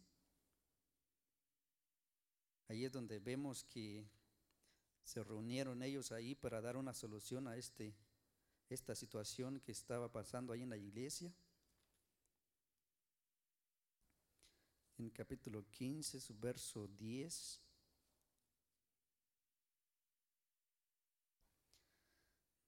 [2.69, 4.07] ahí es donde vemos que
[5.03, 7.97] se reunieron ellos ahí para dar una solución a este,
[8.69, 11.33] esta situación que estaba pasando ahí en la iglesia.
[14.99, 17.63] En capítulo 15, su verso 10.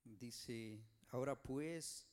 [0.04, 2.06] Dice, ahora pues,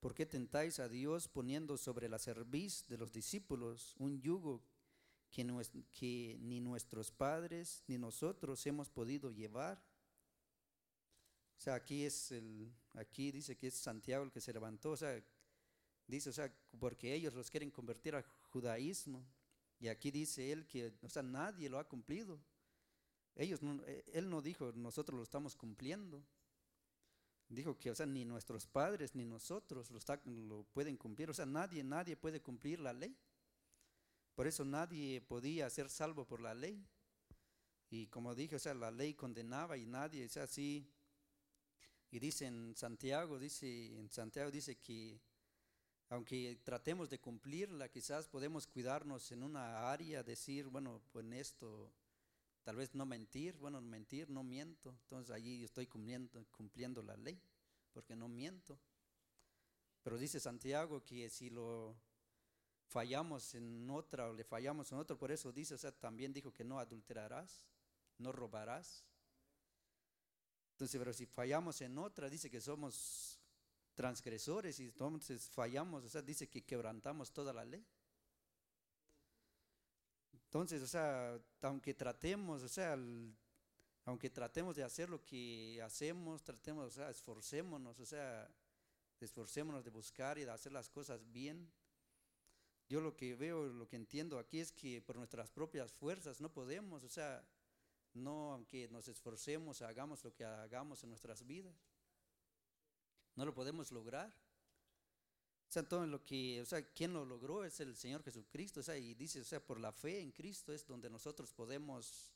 [0.00, 4.62] ¿por qué tentáis a Dios poniendo sobre la cerviz de los discípulos un yugo
[5.30, 9.82] que, ni nuestros padres ni nosotros hemos podido llevar.
[11.56, 14.96] O sea, aquí es el, aquí dice que es Santiago el que se levantó, o
[14.96, 15.22] sea,
[16.06, 19.24] dice, o sea, porque ellos los quieren convertir al judaísmo.
[19.78, 22.38] Y aquí dice él que, o sea, nadie lo ha cumplido.
[23.34, 26.22] Ellos eh, él no dijo, nosotros lo estamos cumpliendo.
[27.48, 31.30] Dijo que, o sea, ni nuestros padres ni nosotros lo, lo pueden cumplir.
[31.30, 33.16] O sea, nadie, nadie puede cumplir la ley.
[34.34, 36.86] Por eso nadie podía ser salvo por la ley.
[37.90, 40.88] Y como dije, o sea, la ley condenaba y nadie, es así.
[42.10, 45.20] Y dice en Santiago, dice, en Santiago dice que
[46.10, 51.92] aunque tratemos de cumplirla, quizás podemos cuidarnos en una área, decir, bueno, pues en esto,
[52.64, 57.40] tal vez no mentir, bueno, mentir, no miento, entonces allí estoy cumpliendo, cumpliendo la ley,
[57.92, 58.76] porque no miento.
[60.02, 61.94] Pero dice Santiago que si lo
[62.90, 66.52] fallamos en otra o le fallamos en otro, por eso dice, o sea, también dijo
[66.52, 67.62] que no adulterarás,
[68.18, 69.04] no robarás.
[70.72, 73.38] Entonces, pero si fallamos en otra, dice que somos
[73.94, 77.86] transgresores y entonces fallamos, o sea, dice que quebrantamos toda la ley.
[80.32, 82.98] Entonces, o sea, aunque tratemos, o sea,
[84.04, 88.50] aunque tratemos de hacer lo que hacemos, tratemos, o sea, esforcémonos, o sea,
[89.20, 91.70] esforcémonos de buscar y de hacer las cosas bien.
[92.90, 96.52] Yo lo que veo, lo que entiendo aquí es que por nuestras propias fuerzas no
[96.52, 97.40] podemos, o sea,
[98.14, 101.76] no aunque nos esforcemos, hagamos lo que hagamos en nuestras vidas,
[103.36, 104.28] no lo podemos lograr.
[105.68, 108.82] O sea, todo lo que, o sea, quien lo logró es el Señor Jesucristo, o
[108.82, 112.32] sea, y dice, o sea, por la fe en Cristo es donde nosotros podemos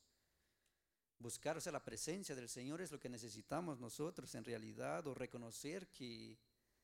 [1.18, 5.14] buscar, o sea, la presencia del Señor es lo que necesitamos nosotros en realidad, o
[5.14, 6.38] reconocer que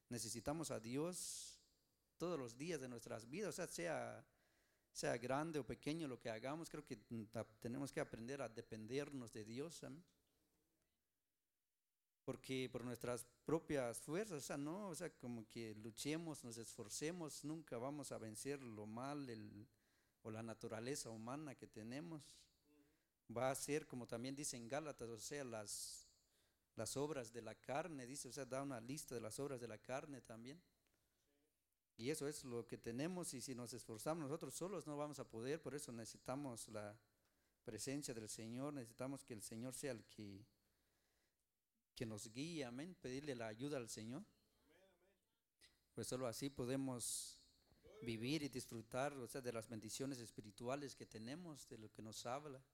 [0.08, 1.59] necesitamos a Dios
[2.20, 4.24] todos los días de nuestras vidas, o sea,
[4.92, 6.98] sea, grande o pequeño lo que hagamos, creo que
[7.58, 9.82] tenemos que aprender a dependernos de Dios.
[9.82, 10.04] ¿amén?
[12.30, 17.44] porque por nuestras propias fuerzas, o sea, no, o sea, como que luchemos, nos esforcemos,
[17.44, 19.28] nunca vamos a vencer lo mal
[20.22, 22.22] o la naturaleza humana que tenemos.
[23.36, 26.06] Va a ser, como también dice en Gálatas, o sea, las,
[26.76, 29.66] las obras de la carne, dice, o sea, da una lista de las obras de
[29.66, 30.62] la carne también.
[32.00, 35.28] Y eso es lo que tenemos y si nos esforzamos nosotros solos no vamos a
[35.28, 36.98] poder, por eso necesitamos la
[37.62, 40.02] presencia del Señor, necesitamos que el Señor sea el
[41.94, 44.24] que nos guíe, amén, pedirle la ayuda al Señor.
[45.92, 47.38] Pues solo así podemos
[48.00, 52.24] vivir y disfrutar o sea, de las bendiciones espirituales que tenemos, de lo que nos
[52.24, 52.64] habla.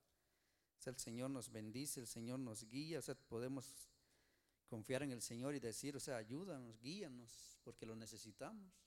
[0.79, 3.91] O sea, el Señor nos bendice, el Señor nos guía, o sea, podemos
[4.69, 8.86] confiar en el Señor y decir, o sea, ayúdanos, guíanos, porque lo necesitamos.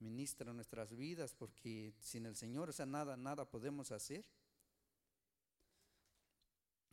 [0.00, 4.24] Ministra nuestras vidas, porque sin el Señor, o sea, nada, nada podemos hacer.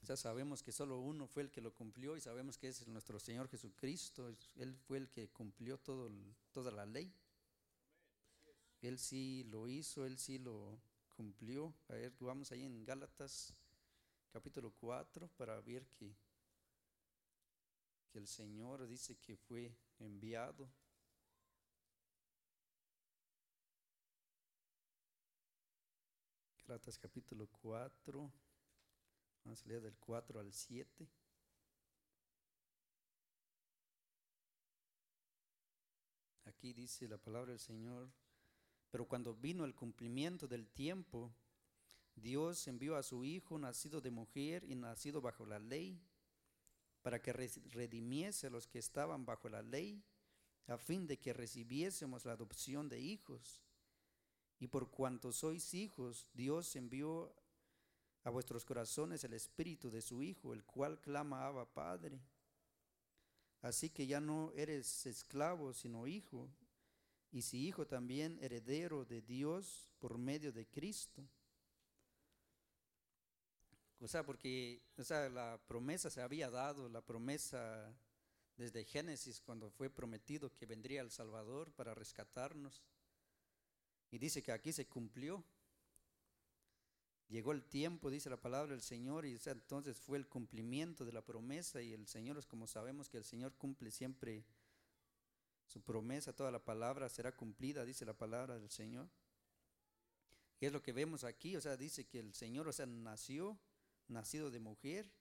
[0.01, 3.19] Ya sabemos que solo uno fue el que lo cumplió y sabemos que es nuestro
[3.19, 4.31] Señor Jesucristo.
[4.55, 6.11] Él fue el que cumplió todo,
[6.51, 7.11] toda la ley.
[8.81, 10.79] Él sí lo hizo, él sí lo
[11.15, 11.73] cumplió.
[11.89, 13.53] A ver, vamos ahí en Gálatas
[14.31, 16.13] capítulo 4 para ver que,
[18.11, 20.69] que el Señor dice que fue enviado.
[26.67, 28.33] Gálatas capítulo 4.
[29.43, 31.07] Vamos a leer del 4 al 7.
[36.45, 38.11] Aquí dice la palabra del Señor,
[38.89, 41.35] pero cuando vino el cumplimiento del tiempo,
[42.15, 46.01] Dios envió a su Hijo, nacido de mujer y nacido bajo la ley,
[47.03, 50.03] para que redimiese a los que estaban bajo la ley,
[50.65, 53.61] a fin de que recibiésemos la adopción de hijos.
[54.59, 57.33] Y por cuanto sois hijos, Dios envió
[58.23, 62.19] a vuestros corazones el espíritu de su Hijo, el cual clama Padre.
[63.61, 66.49] Así que ya no eres esclavo, sino hijo,
[67.31, 71.27] y si hijo también heredero de Dios por medio de Cristo.
[73.99, 77.91] O sea, porque o sea, la promesa se había dado, la promesa
[78.55, 82.81] desde Génesis, cuando fue prometido que vendría el Salvador para rescatarnos.
[84.11, 85.43] Y dice que aquí se cumplió.
[87.27, 91.25] Llegó el tiempo, dice la palabra del Señor, y entonces fue el cumplimiento de la
[91.25, 94.45] promesa y el Señor es como sabemos que el Señor cumple siempre
[95.65, 99.09] su promesa, toda la palabra será cumplida, dice la palabra del Señor.
[100.59, 103.59] Y es lo que vemos aquí, o sea, dice que el Señor, o sea, nació,
[104.07, 105.11] nacido de mujer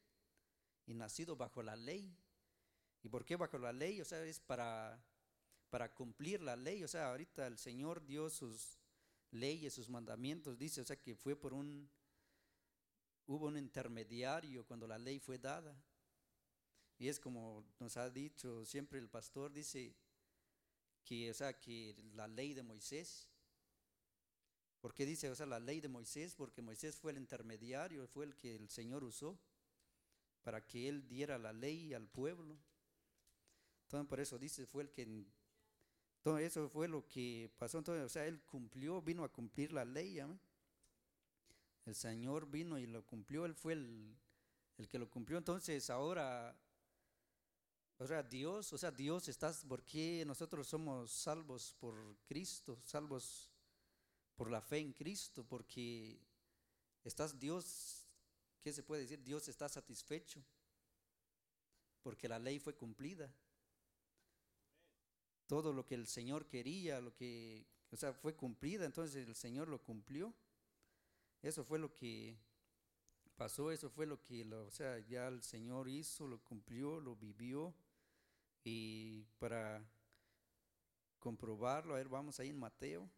[0.87, 2.15] y nacido bajo la ley.
[3.03, 4.01] ¿Y por qué bajo la ley?
[4.01, 5.03] O sea, es para,
[5.75, 6.85] para cumplir la ley.
[6.85, 8.79] O sea, ahorita el Señor dio sus
[9.33, 11.91] leyes, sus mandamientos, dice, o sea que fue por un,
[13.27, 15.77] hubo un intermediario cuando la ley fue dada.
[16.97, 19.97] Y es como nos ha dicho siempre el pastor, dice
[21.03, 23.29] que, o sea, que la ley de Moisés,
[24.81, 26.37] ¿por qué dice, o sea, la ley de Moisés?
[26.37, 29.37] Porque Moisés fue el intermediario, fue el que el Señor usó
[30.45, 32.57] para que él diera la ley al pueblo.
[33.87, 35.05] Entonces, por eso dice, fue el que
[36.25, 37.77] todo eso fue lo que pasó.
[37.77, 40.19] Entonces, o sea, él cumplió, vino a cumplir la ley.
[41.85, 44.17] El Señor vino y lo cumplió, él fue el,
[44.79, 45.37] el que lo cumplió.
[45.37, 46.59] Entonces, ahora,
[47.99, 53.51] o sea, Dios, o sea, Dios está, porque nosotros somos salvos por Cristo, salvos
[54.35, 56.19] por la fe en Cristo, porque
[57.05, 58.07] estás Dios,
[58.63, 59.23] ¿qué se puede decir?
[59.23, 60.43] Dios está satisfecho,
[62.03, 63.31] porque la ley fue cumplida
[65.47, 69.69] todo lo que el Señor quería, lo que, o sea, fue cumplida, entonces el Señor
[69.69, 70.35] lo cumplió.
[71.43, 72.39] Eso fue lo que
[73.37, 77.75] pasó, eso fue lo que, o sea, ya el Señor hizo, lo cumplió, lo vivió.
[78.65, 79.85] Y para
[81.19, 83.11] comprobarlo, a ver, vamos ahí en Mateo,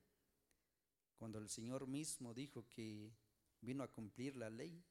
[1.19, 3.13] cuando el Señor mismo dijo que
[3.61, 4.83] vino a cumplir la ley.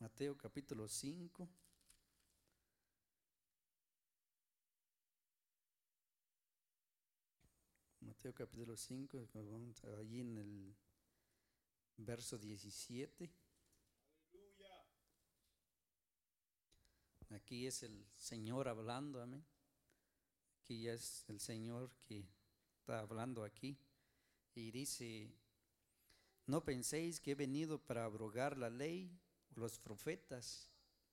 [0.00, 1.46] Mateo capítulo 5.
[8.00, 9.28] Mateo capítulo 5,
[9.98, 10.74] allí en el
[11.98, 13.30] verso 17.
[17.28, 19.44] Aquí es el Señor hablando, amén.
[20.64, 22.26] Aquí es el Señor que
[22.78, 23.76] está hablando aquí.
[24.54, 25.30] Y dice,
[26.46, 29.20] no penséis que he venido para abrogar la ley
[29.54, 30.70] los profetas,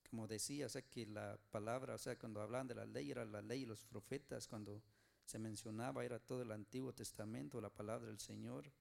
[0.09, 3.25] como decía, o sea que la palabra, o sea, cuando hablaban de la ley era
[3.25, 4.81] la ley y los profetas, cuando
[5.25, 8.71] se mencionaba era todo el Antiguo Testamento, la palabra del Señor.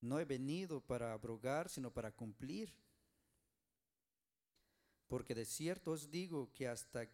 [0.00, 2.72] No he venido para abrogar, sino para cumplir.
[5.08, 7.08] Porque de cierto os digo que hasta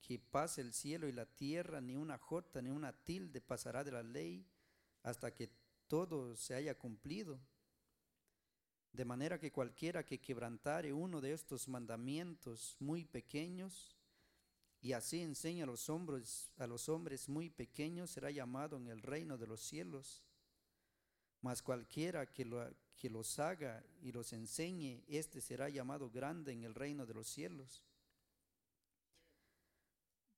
[0.00, 3.92] que pase el cielo y la tierra, ni una jota ni una tilde pasará de
[3.92, 4.46] la ley
[5.02, 5.50] hasta que
[5.86, 7.40] todo se haya cumplido.
[8.92, 13.96] De manera que cualquiera que quebrantare uno de estos mandamientos muy pequeños
[14.82, 19.02] y así enseña a los hombres, a los hombres muy pequeños será llamado en el
[19.02, 20.22] reino de los cielos.
[21.42, 22.66] Mas cualquiera que, lo,
[22.96, 27.28] que los haga y los enseñe, éste será llamado grande en el reino de los
[27.28, 27.84] cielos.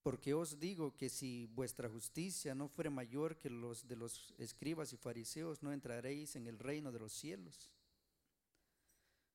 [0.03, 4.93] Porque os digo que si vuestra justicia no fuere mayor que los de los escribas
[4.93, 7.71] y fariseos, no entraréis en el reino de los cielos.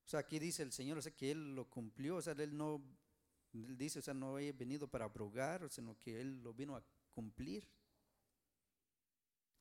[0.08, 2.56] O sea, aquí dice el Señor, o sea, que Él lo cumplió, o sea, Él
[2.56, 2.82] no,
[3.52, 6.84] Él dice, o sea, no he venido para abrogar, sino que Él lo vino a
[7.12, 7.68] cumplir.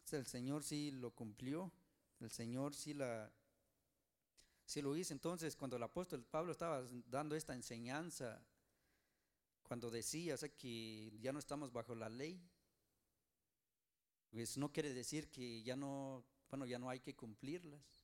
[0.04, 1.72] O sea, el Señor sí lo cumplió,
[2.20, 3.32] el Señor sí la,
[4.64, 5.12] sí lo hizo.
[5.12, 8.40] Entonces, cuando el apóstol Pablo estaba dando esta enseñanza,
[9.64, 12.40] cuando decía, o sea, que ya no estamos bajo la ley,
[14.30, 17.95] pues no quiere decir que ya no, bueno, ya no hay que cumplirlas.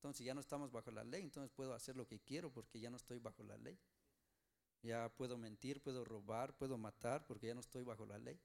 [0.00, 2.88] Entonces ya no estamos bajo la ley, entonces puedo hacer lo que quiero porque ya
[2.88, 3.78] no estoy bajo la ley.
[4.82, 8.40] Ya puedo mentir, puedo robar, puedo matar porque ya no estoy bajo la ley.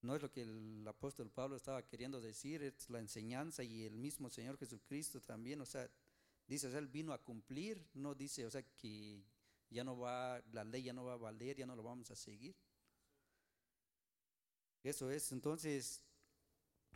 [0.00, 3.94] No es lo que el apóstol Pablo estaba queriendo decir, es la enseñanza y el
[3.94, 5.86] mismo Señor Jesucristo también, o sea,
[6.46, 9.22] dice, o sea, él vino a cumplir, no dice, o sea, que
[9.68, 12.16] ya no va, la ley ya no va a valer, ya no lo vamos a
[12.16, 12.56] seguir.
[14.82, 16.02] Eso es, entonces,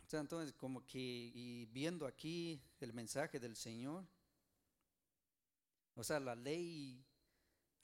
[0.07, 0.97] o sea, entonces como que
[1.33, 4.07] y viendo aquí el mensaje del Señor,
[5.95, 7.05] o sea, la ley,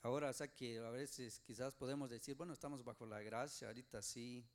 [0.03, 4.01] ahora, o sea, que a veces quizás podemos decir, bueno, estamos bajo la gracia, ahorita
[4.01, 4.47] sí,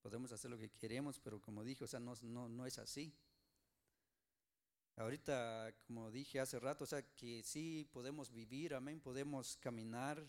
[0.00, 3.14] podemos hacer lo que queremos, pero como dije, o sea, no, no, no es así.
[4.96, 10.26] Ahorita, como dije hace rato, o sea, que sí podemos vivir, amén, podemos caminar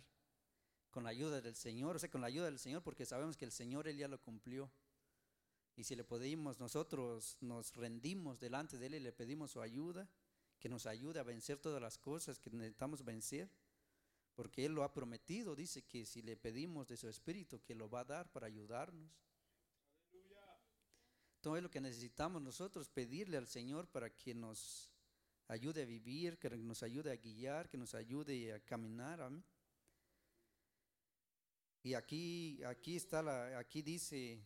[0.91, 3.46] con la ayuda del Señor, o sea, con la ayuda del Señor, porque sabemos que
[3.46, 4.70] el Señor, Él ya lo cumplió.
[5.76, 10.07] Y si le pedimos, nosotros nos rendimos delante de Él y le pedimos su ayuda,
[10.59, 13.49] que nos ayude a vencer todas las cosas que necesitamos vencer,
[14.36, 17.89] porque Él lo ha prometido, dice que si le pedimos de su Espíritu, que lo
[17.89, 19.11] va a dar para ayudarnos.
[21.41, 24.89] Todo es lo que necesitamos nosotros, pedirle al Señor para que nos
[25.47, 29.30] ayude a vivir, que nos ayude a guiar, que nos ayude a caminar.
[31.82, 34.41] Y aquí, aquí está la, aquí dice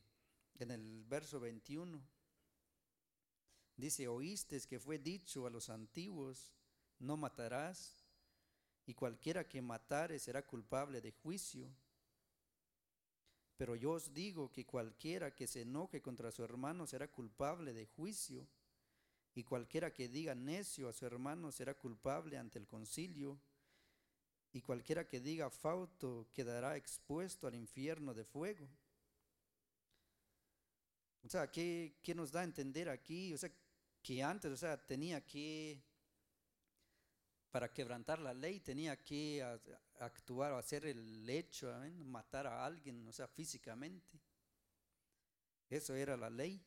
[0.64, 2.02] en el verso 21.
[3.76, 6.52] Dice, oíste que fue dicho a los antiguos,
[7.00, 8.08] no matarás,
[8.86, 11.70] y cualquiera que matare será culpable de juicio.
[13.58, 17.86] Pero yo os digo que cualquiera que se enoje contra su hermano será culpable de
[17.86, 18.48] juicio,
[19.36, 23.40] y cualquiera que diga necio a su hermano será culpable ante el concilio,
[24.54, 28.68] y cualquiera que diga fauto quedará expuesto al infierno de fuego.
[31.28, 33.34] O sea, ¿qué, nos da a entender aquí?
[33.34, 33.52] O sea,
[34.02, 35.84] que antes, o sea, tenía que,
[37.52, 39.44] para quebrantar la ley, tenía que
[40.00, 41.70] actuar o hacer el hecho,
[42.06, 44.18] matar a alguien, o sea, físicamente.
[45.70, 46.64] Eso era la ley.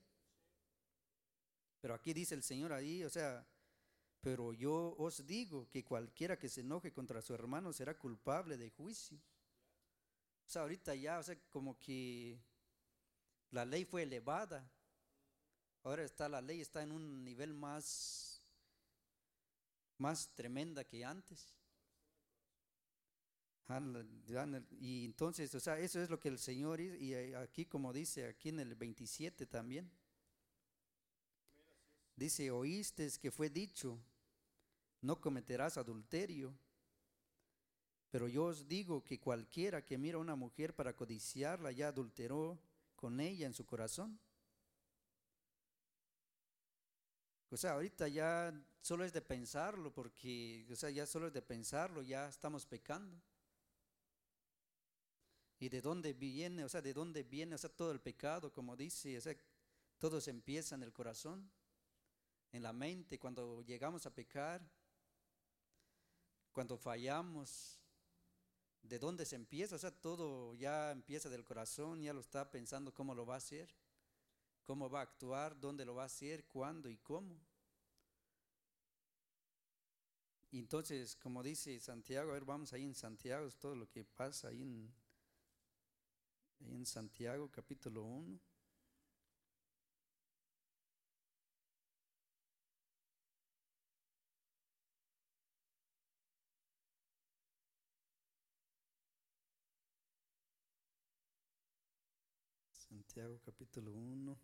[1.81, 3.47] Pero aquí dice el Señor ahí, o sea,
[4.21, 8.69] pero yo os digo que cualquiera que se enoje contra su hermano será culpable de
[8.69, 9.17] juicio.
[10.47, 12.39] O sea, ahorita ya, o sea, como que
[13.51, 14.69] la ley fue elevada.
[15.83, 18.43] Ahora está la ley está en un nivel más
[19.99, 21.55] más tremenda que antes.
[24.81, 28.49] Y entonces, o sea, eso es lo que el Señor, y aquí como dice, aquí
[28.49, 29.89] en el 27 también,
[32.17, 33.97] dice, oíste que fue dicho,
[35.03, 36.53] no cometerás adulterio.
[38.11, 42.59] Pero yo os digo que cualquiera que mira a una mujer para codiciarla ya adulteró
[43.01, 44.21] con ella en su corazón.
[47.51, 51.43] O sea, ahorita ya solo es de pensarlo, porque, o sea, ya solo es de
[51.43, 53.21] pensarlo, ya estamos pecando.
[55.59, 56.65] ¿Y de dónde viene?
[56.65, 57.55] O sea, ¿de dónde viene?
[57.55, 59.23] O sea, todo el pecado, como dice, o
[59.99, 61.51] todo se empieza en el corazón,
[62.53, 64.63] en la mente, cuando llegamos a pecar,
[66.53, 67.80] cuando fallamos,
[68.83, 69.77] ¿de dónde se empieza?
[69.77, 73.39] O sea, todo ya empieza del corazón, ya lo está pensando cómo lo va a
[73.39, 73.75] hacer,
[74.65, 77.41] cómo va a actuar, dónde lo va a hacer, cuándo y cómo.
[80.53, 84.49] Entonces, como dice Santiago, a ver, vamos ahí en Santiago, es todo lo que pasa
[84.49, 84.93] ahí en
[86.69, 88.50] en Santiago capítulo 1.
[103.21, 104.39] Santiago capítulo 1.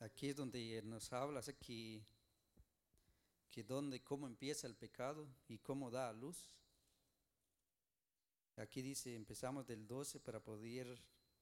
[0.00, 2.04] Aquí es donde nos habla que,
[3.52, 6.56] que donde, cómo empieza el pecado y cómo da a luz.
[8.56, 10.98] Aquí dice, empezamos del 12 para poder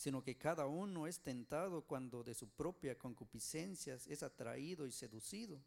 [0.00, 5.60] sino que cada uno es tentado cuando de su propia concupiscencia es atraído y seducido.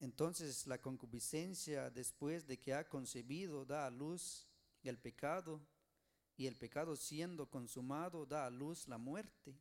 [0.00, 4.44] Entonces la concupiscencia, después de que ha concebido, da a luz
[4.82, 5.60] el pecado,
[6.36, 9.54] y el pecado siendo consumado, da a luz la muerte.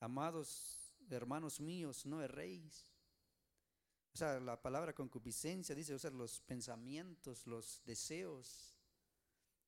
[0.00, 2.92] Amados, hermanos míos, no erréis.
[4.14, 8.80] O sea, la palabra concupiscencia dice, o sea, los pensamientos, los deseos.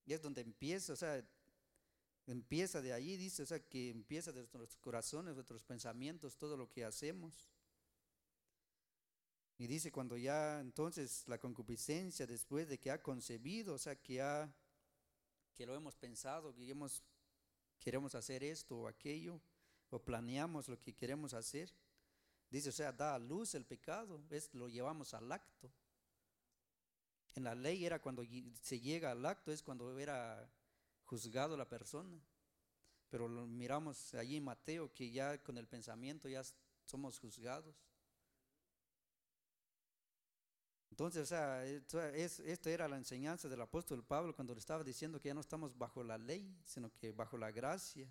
[0.05, 1.23] Y es donde empieza, o sea,
[2.27, 6.71] empieza de allí, dice, o sea, que empieza de nuestros corazones, nuestros pensamientos, todo lo
[6.71, 7.49] que hacemos.
[9.59, 14.21] Y dice, cuando ya entonces la concupiscencia, después de que ha concebido, o sea, que,
[14.21, 14.53] ha,
[15.55, 16.75] que lo hemos pensado, que
[17.79, 19.41] queremos hacer esto o aquello,
[19.91, 21.73] o planeamos lo que queremos hacer.
[22.51, 25.73] Dice, o sea, da a luz el pecado, es, lo llevamos al acto.
[27.35, 28.25] En la ley era cuando
[28.63, 30.51] se llega al acto, es cuando era
[31.07, 32.21] juzgado la persona.
[33.09, 36.43] Pero lo miramos allí en Mateo que ya con el pensamiento ya
[36.85, 37.75] somos juzgados.
[40.91, 45.21] Entonces, o sea, esto, es, era la enseñanza del apóstol Pablo cuando le estaba diciendo
[45.21, 48.09] que ya no estamos bajo la ley, sino que bajo la gracia.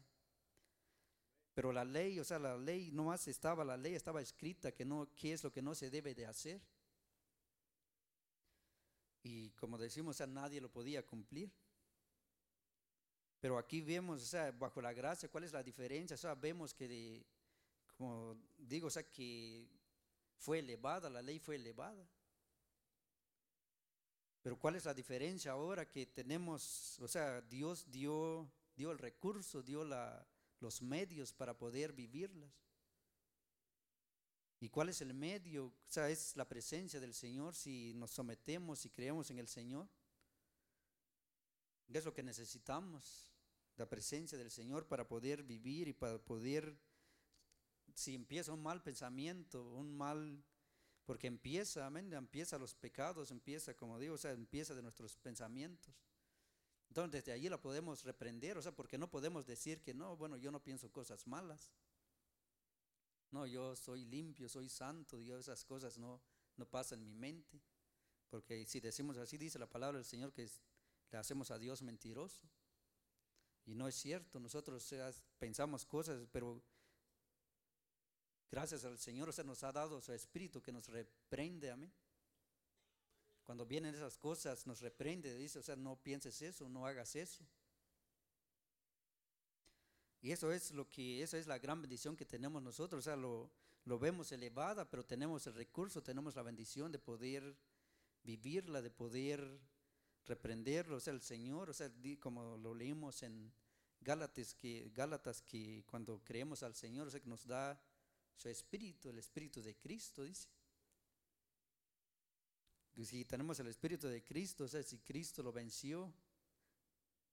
[1.56, 4.86] Pero la ley, o sea, la ley no más estaba, la ley estaba escrita que
[4.86, 6.62] no, qué es lo que no se debe de hacer.
[9.24, 11.52] Y como decimos, o nadie lo podía cumplir.
[13.39, 16.15] Pero aquí vemos, o sea, bajo la gracia, ¿cuál es la diferencia?
[16.15, 17.25] O sea, vemos que,
[17.97, 19.67] como digo, o sea, que
[20.38, 22.07] fue elevada, la ley fue elevada.
[24.41, 29.63] Pero ¿cuál es la diferencia ahora que tenemos, o sea, Dios dio, dio el recurso,
[29.63, 30.25] dio la,
[30.59, 32.51] los medios para poder vivirlas.
[34.59, 35.65] ¿Y cuál es el medio?
[35.65, 39.88] O sea, es la presencia del Señor si nos sometemos y creemos en el Señor.
[41.93, 43.31] Es lo que necesitamos,
[43.77, 46.77] la presencia del Señor para poder vivir y para poder,
[47.93, 50.43] si empieza un mal pensamiento, un mal,
[51.05, 55.93] porque empieza, amén, empieza los pecados, empieza, como digo, o sea, empieza de nuestros pensamientos.
[56.88, 60.38] Entonces desde allí la podemos reprender, o sea, porque no podemos decir que no, bueno,
[60.38, 61.73] yo no pienso cosas malas.
[63.31, 66.21] No, yo soy limpio, soy santo, Dios, esas cosas no,
[66.55, 67.61] no pasan en mi mente.
[68.29, 70.49] Porque si decimos así, dice la palabra del Señor que
[71.12, 72.43] le hacemos a Dios mentiroso.
[73.66, 74.93] Y no es cierto, nosotros
[75.39, 76.62] pensamos cosas, pero
[78.51, 81.91] gracias al Señor, o sea, nos ha dado su Espíritu que nos reprende, amén.
[83.43, 87.45] Cuando vienen esas cosas, nos reprende, dice, o sea, no pienses eso, no hagas eso.
[90.22, 92.99] Y eso es lo que, esa es la gran bendición que tenemos nosotros.
[92.99, 93.51] O sea, lo,
[93.84, 97.56] lo vemos elevada, pero tenemos el recurso, tenemos la bendición de poder
[98.24, 99.62] vivirla, de poder
[100.26, 100.97] reprenderlo.
[100.97, 103.51] O sea, el Señor, o sea, como lo leímos en
[104.01, 107.80] Gálatas, que, Gálatas, que cuando creemos al Señor, o sea, que nos da
[108.36, 110.47] su espíritu, el espíritu de Cristo, dice.
[113.03, 116.13] Si tenemos el espíritu de Cristo, o sea, si Cristo lo venció,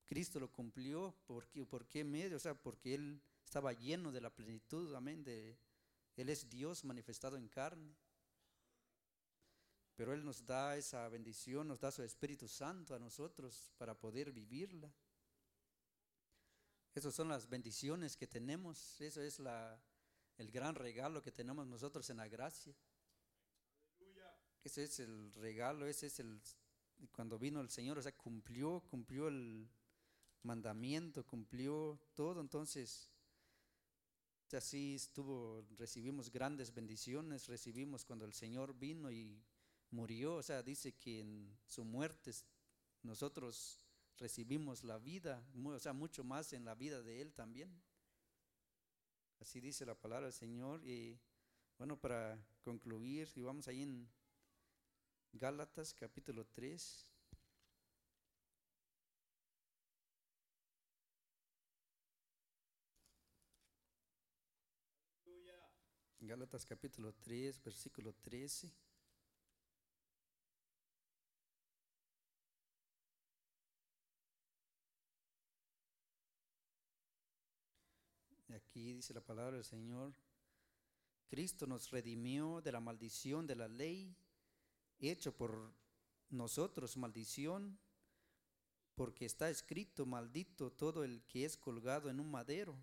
[0.04, 2.36] Cristo lo cumplió, ¿por qué, por qué medio?
[2.36, 5.56] O sea, porque Él estaba lleno de la plenitud, amén, de,
[6.16, 7.94] Él es Dios manifestado en carne.
[9.94, 14.32] Pero Él nos da esa bendición, nos da su Espíritu Santo a nosotros para poder
[14.32, 14.92] vivirla.
[16.94, 19.82] Esas son las bendiciones que tenemos, eso es la,
[20.38, 22.74] el gran regalo que tenemos nosotros en la gracia.
[24.64, 26.40] Ese es el regalo, ese es el,
[27.10, 29.68] cuando vino el Señor, o sea, cumplió, cumplió el
[30.42, 33.10] mandamiento, cumplió todo, entonces,
[34.52, 39.42] así estuvo, recibimos grandes bendiciones, recibimos cuando el Señor vino y
[39.92, 42.32] murió, o sea, dice que en su muerte
[43.02, 43.78] nosotros
[44.18, 47.70] recibimos la vida, o sea, mucho más en la vida de Él también.
[49.40, 50.84] Así dice la palabra del Señor.
[50.84, 51.18] Y
[51.78, 54.08] bueno, para concluir, y vamos ahí en
[55.32, 57.06] Gálatas capítulo 3.
[66.20, 68.72] Gálatas capítulo 3, versículo 13.
[78.48, 80.14] Y aquí dice la palabra del Señor.
[81.28, 84.16] Cristo nos redimió de la maldición de la ley
[84.98, 85.74] hecho por
[86.30, 87.78] nosotros maldición,
[88.94, 92.74] porque está escrito, maldito todo el que es colgado en un madero.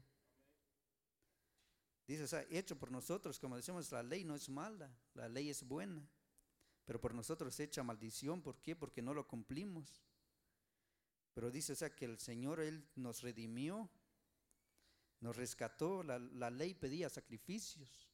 [2.05, 5.49] Dice, o sea, hecho por nosotros, como decimos, la ley no es mala, la ley
[5.49, 6.07] es buena,
[6.85, 8.75] pero por nosotros hecha maldición, ¿por qué?
[8.75, 10.03] Porque no lo cumplimos.
[11.33, 13.89] Pero dice, o sea, que el Señor, Él nos redimió,
[15.21, 18.07] nos rescató, la, la ley pedía sacrificios.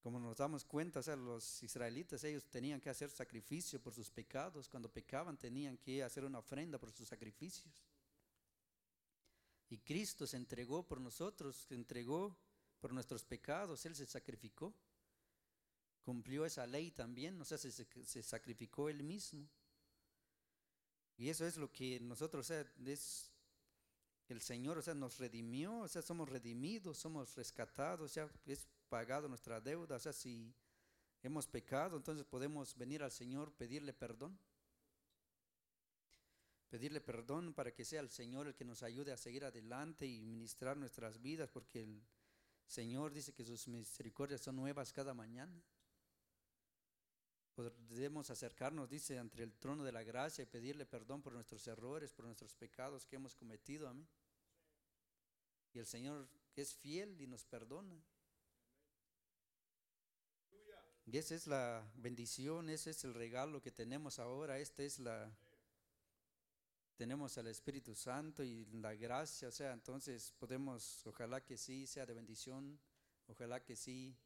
[0.00, 4.10] Como nos damos cuenta, o sea, los israelitas, ellos tenían que hacer sacrificio por sus
[4.10, 4.68] pecados.
[4.68, 7.84] Cuando pecaban tenían que hacer una ofrenda por sus sacrificios.
[9.68, 12.36] Y Cristo se entregó por nosotros, se entregó
[12.80, 14.72] por nuestros pecados, Él se sacrificó.
[16.02, 19.48] Cumplió esa ley también, o sea, se, se sacrificó Él mismo.
[21.16, 23.32] Y eso es lo que nosotros, o sea, es
[24.28, 29.28] el Señor, o sea, nos redimió, o sea, somos redimidos, somos rescatados, sea, es pagado
[29.28, 30.52] nuestra deuda, o sea, si
[31.22, 34.38] hemos pecado, entonces podemos venir al Señor, pedirle perdón.
[36.68, 40.20] Pedirle perdón para que sea el Señor el que nos ayude a seguir adelante y
[40.20, 42.02] ministrar nuestras vidas, porque el
[42.66, 45.62] Señor dice que sus misericordias son nuevas cada mañana.
[47.56, 52.12] Podemos acercarnos, dice, ante el trono de la gracia y pedirle perdón por nuestros errores,
[52.12, 53.88] por nuestros pecados que hemos cometido.
[53.88, 54.06] Amén.
[55.72, 57.98] Y el Señor es fiel y nos perdona.
[61.06, 64.58] Y esa es la bendición, ese es el regalo que tenemos ahora.
[64.58, 65.32] Esta es la.
[66.96, 72.06] Tenemos al Espíritu Santo y la gracia, o sea, entonces podemos, ojalá que sí, sea
[72.06, 72.80] de bendición,
[73.28, 74.16] ojalá que sí.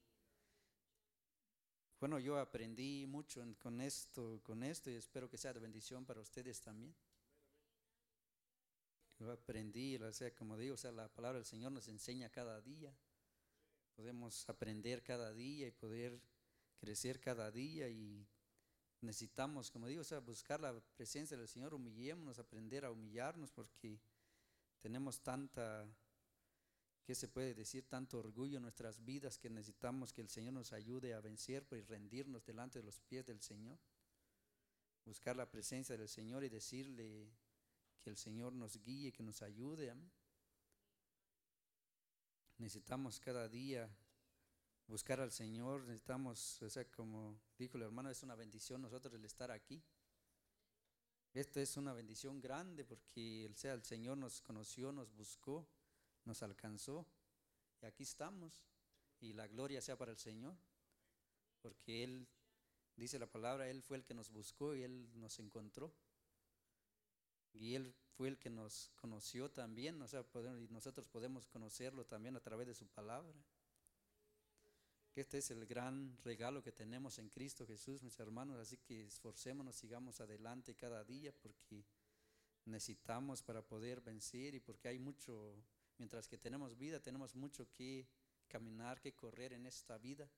[2.00, 6.22] Bueno, yo aprendí mucho con esto, con esto y espero que sea de bendición para
[6.22, 6.94] ustedes también.
[9.18, 12.58] Yo aprendí, o sea, como digo, o sea, la palabra del Señor nos enseña cada
[12.62, 12.96] día.
[13.94, 16.18] Podemos aprender cada día y poder
[16.78, 18.26] crecer cada día y
[19.02, 24.00] necesitamos, como digo, o sea, buscar la presencia del Señor, humillémonos, aprender a humillarnos porque
[24.78, 25.86] tenemos tanta,
[27.04, 27.88] ¿qué se puede decir?
[27.88, 31.82] Tanto orgullo en nuestras vidas que necesitamos que el Señor nos ayude a vencer pues,
[31.82, 33.78] y rendirnos delante de los pies del Señor.
[35.04, 37.32] Buscar la presencia del Señor y decirle
[37.98, 39.94] que el Señor nos guíe, que nos ayude.
[42.58, 43.90] Necesitamos cada día
[44.86, 49.24] buscar al Señor, necesitamos, o sea, como dijo el hermano, es una bendición nosotros el
[49.24, 49.82] estar aquí.
[51.32, 55.68] Esta es una bendición grande porque sea, el Señor nos conoció, nos buscó,
[56.30, 57.04] nos alcanzó
[57.82, 58.64] y aquí estamos.
[59.20, 60.54] Y la gloria sea para el Señor,
[61.60, 62.26] porque Él,
[62.96, 65.92] dice la palabra, Él fue el que nos buscó y Él nos encontró.
[67.52, 70.24] Y Él fue el que nos conoció también, o sea,
[70.60, 73.34] y nosotros podemos conocerlo también a través de su palabra
[75.12, 78.58] que este es el gran regalo que tenemos en Cristo Jesús, mis hermanos.
[78.58, 81.84] Así que esforcémonos, sigamos adelante cada día porque
[82.66, 85.56] necesitamos para poder vencer y porque hay mucho,
[86.00, 88.08] Mientras que tenemos vida, tenemos mucho que
[88.48, 90.30] caminar, que correr en esta vida.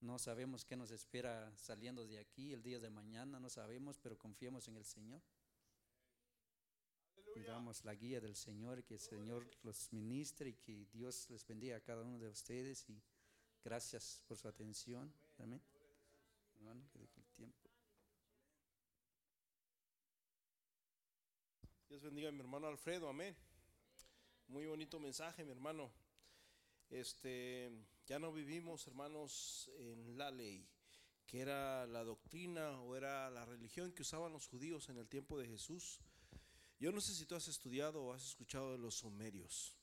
[0.00, 4.18] No sabemos qué nos espera saliendo de aquí el día de mañana, no sabemos, pero
[4.18, 5.22] confiamos en el Señor.
[7.32, 11.76] Pidamos la guía del Señor, que el Señor los ministre y que Dios les bendiga
[11.76, 13.00] a cada uno de ustedes y
[13.62, 15.14] gracias por su atención.
[15.38, 15.62] Amén.
[16.56, 17.70] Hermano, que deje el tiempo.
[21.88, 23.36] Dios bendiga a mi hermano Alfredo, amén.
[24.48, 25.92] Muy bonito mensaje, mi hermano.
[26.88, 27.70] Este,
[28.06, 30.66] ya no vivimos, hermanos, en la ley,
[31.26, 35.38] que era la doctrina o era la religión que usaban los judíos en el tiempo
[35.38, 36.00] de Jesús.
[36.80, 39.76] Yo no sé si tú has estudiado o has escuchado de los sumerios.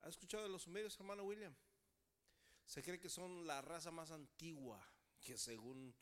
[0.00, 1.54] ¿Has escuchado de los sumerios, hermano William?
[2.66, 4.84] Se cree que son la raza más antigua,
[5.20, 5.94] que según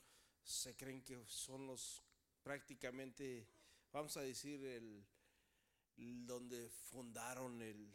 [0.43, 2.03] se creen que son los
[2.43, 3.47] prácticamente,
[3.93, 5.05] vamos a decir, el,
[6.24, 7.94] donde fundaron el,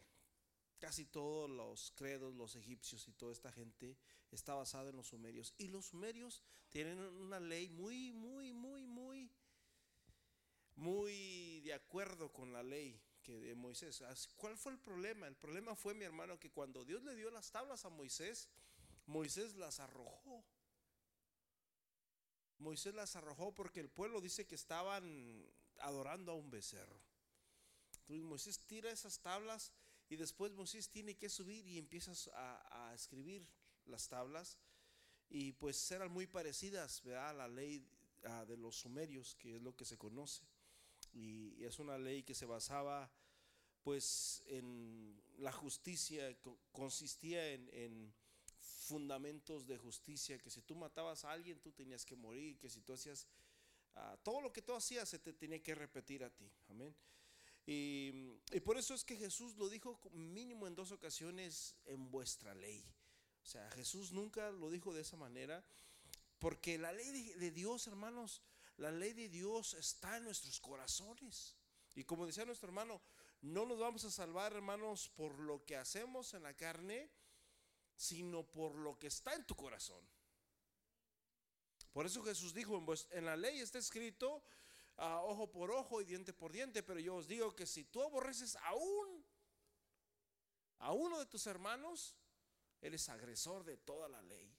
[0.78, 3.96] casi todos los credos, los egipcios y toda esta gente
[4.30, 5.54] está basada en los sumerios.
[5.58, 9.30] Y los sumerios tienen una ley muy, muy, muy, muy
[10.76, 14.02] muy de acuerdo con la ley que de Moisés.
[14.36, 15.26] ¿Cuál fue el problema?
[15.26, 18.48] El problema fue, mi hermano, que cuando Dios le dio las tablas a Moisés,
[19.06, 20.44] Moisés las arrojó.
[22.58, 25.44] Moisés las arrojó porque el pueblo dice que estaban
[25.80, 27.00] adorando a un becerro.
[28.08, 29.72] Moisés tira esas tablas
[30.08, 33.46] y después Moisés tiene que subir y empiezas a, escribir
[33.86, 34.58] las tablas.
[35.28, 37.84] Y pues eran muy parecidas a la ley
[38.46, 40.42] de los sumerios, que es lo que se conoce
[41.12, 43.10] y es una ley que se basaba
[43.82, 46.36] pues en la justicia,
[46.72, 48.12] consistía en,
[48.58, 52.80] fundamentos de justicia, que si tú matabas a alguien tú tenías que morir, que si
[52.82, 53.26] tú hacías,
[53.96, 56.94] ah, todo lo que tú hacías se te tenía que repetir a ti, amén.
[57.66, 58.12] Y,
[58.64, 62.84] por eso es que Jesús lo dijo mínimo en dos ocasiones en vuestra ley.
[63.42, 65.64] O sea, Jesús nunca lo dijo de esa manera,
[66.38, 68.42] porque la ley de Dios, hermanos,
[68.76, 71.56] la ley de Dios está en nuestros corazones.
[71.94, 73.00] Y como decía nuestro hermano,
[73.42, 77.10] no nos vamos a salvar, hermanos, por lo que hacemos en la carne,
[77.96, 80.00] sino por lo que está en tu corazón.
[81.92, 84.42] Por eso Jesús dijo, en la ley está escrito
[84.96, 88.56] ojo por ojo y diente por diente, pero yo os digo que si tú aborreces
[88.56, 89.24] aún
[90.78, 92.16] a uno de tus hermanos,
[92.80, 94.54] eres agresor de toda la ley.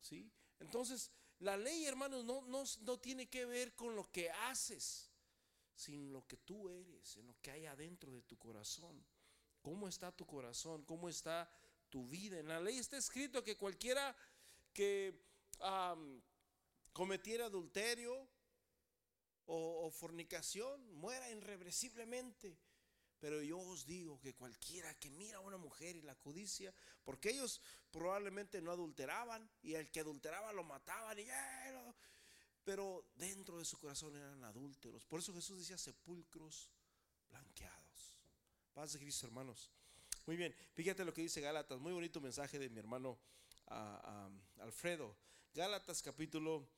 [0.00, 0.30] ¿Sí?
[0.58, 1.10] Entonces,
[1.40, 5.10] la ley, hermanos, no, no, tiene que ver con lo que haces,
[5.74, 9.04] sino lo que tú eres, en lo que hay adentro de tu corazón.
[9.60, 10.84] ¿Cómo está tu corazón?
[10.84, 11.50] ¿Cómo está
[11.88, 12.38] tu vida?
[12.38, 14.16] En la ley está escrito que cualquiera
[14.72, 15.20] que
[16.92, 18.28] cometiera adulterio
[19.46, 22.58] o, fornicación muera irreversiblemente.
[23.18, 26.74] Pero yo os digo que cualquiera que mira a una mujer y la codicia,
[27.04, 31.26] porque ellos probablemente no adulteraban y el que adulteraba lo mataban y
[32.64, 35.04] pero dentro de su corazón eran adúlteros.
[35.04, 36.70] Por eso Jesús decía sepulcros
[37.28, 38.18] blanqueados.
[38.72, 39.70] Paz de Cristo, hermanos.
[40.26, 43.18] Muy bien, fíjate lo que dice Gálatas, muy bonito mensaje de mi hermano
[44.60, 45.16] Alfredo.
[45.52, 46.68] Gálatas capítulo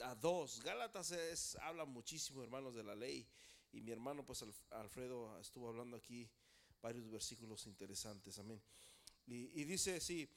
[0.00, 0.60] a 2.
[0.62, 3.26] Gálatas es, habla muchísimo, hermanos, de la ley.
[3.72, 6.28] Y mi hermano, pues Alfredo, estuvo hablando aquí
[6.80, 8.38] varios versículos interesantes.
[8.38, 8.62] Amén.
[9.26, 10.28] Y, dice así,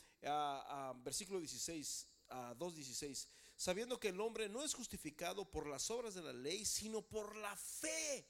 [1.03, 6.23] versículo 16, a 2.16, sabiendo que el hombre no es justificado por las obras de
[6.23, 8.25] la ley, sino por la fe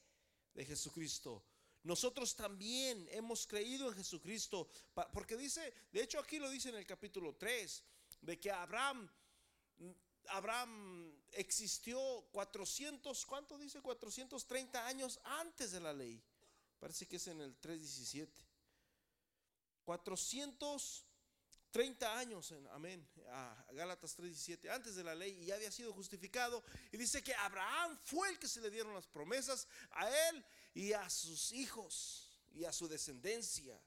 [0.53, 1.43] de Jesucristo.
[1.83, 4.67] Nosotros también hemos creído en Jesucristo,
[5.13, 7.83] porque dice, de hecho aquí lo dice en el capítulo 3,
[8.21, 9.07] de que Abraham
[10.29, 11.99] Abraham existió
[12.31, 13.81] 400, ¿cuánto dice?
[13.81, 16.23] 430 años antes de la ley.
[16.79, 18.29] Parece que es en el 3.17.
[19.83, 25.91] 430 años, en, amén, a Gálatas 3.17, antes de la ley y ya había sido
[25.93, 26.63] justificado.
[26.91, 30.93] Y dice que Abraham fue el que se le dieron las promesas a él y
[30.93, 33.81] a sus hijos y a su descendencia.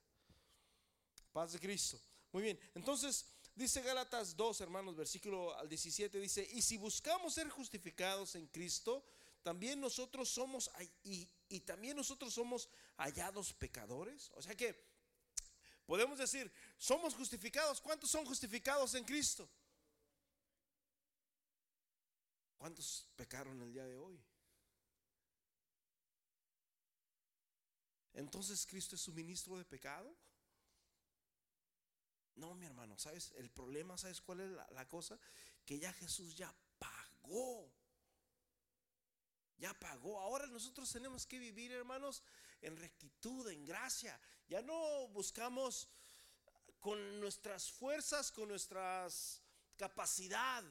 [1.33, 2.01] Paz de Cristo.
[2.33, 7.49] Muy bien, entonces Dice Gálatas 2, hermanos, versículo al 17, dice, y si buscamos ser
[7.51, 9.05] justificados en Cristo,
[9.43, 10.71] también nosotros somos,
[11.03, 14.31] y, y también nosotros somos hallados pecadores.
[14.35, 14.75] O sea que
[15.85, 17.81] podemos decir, somos justificados.
[17.81, 19.49] ¿Cuántos son justificados en Cristo?
[22.57, 24.23] ¿Cuántos pecaron el día de hoy?
[28.13, 30.15] Entonces Cristo es su ministro de pecado.
[32.37, 33.33] No, mi hermano, ¿sabes?
[33.37, 35.19] El problema, ¿sabes cuál es la, cosa?
[35.65, 37.73] Que ya Jesús ya pagó.
[39.59, 40.21] Ya pagó.
[40.21, 42.23] Ahora nosotros tenemos que vivir, hermanos,
[42.63, 44.19] en rectitud, en gracia.
[44.49, 45.89] Ya no buscamos
[46.79, 49.43] con nuestras fuerzas, con nuestras
[49.77, 50.63] capacidad,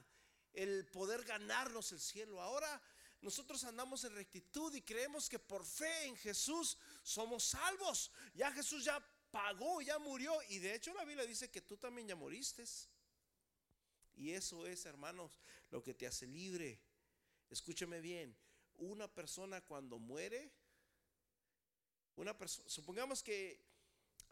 [0.54, 2.42] el poder ganarnos el cielo.
[2.42, 2.82] Ahora
[3.22, 8.12] nosotros andamos en rectitud y creemos que por fe en Jesús somos salvos.
[8.34, 10.38] Ya Jesús ya pagó, ya murió.
[10.50, 12.64] Y de hecho la Biblia dice que tú también ya moriste.
[14.16, 15.40] Y eso es, hermanos,
[15.72, 16.80] lo que te hace libre.
[17.50, 18.36] Escúcheme bien,
[18.78, 20.52] una persona cuando muere,
[22.16, 23.60] una persona, supongamos que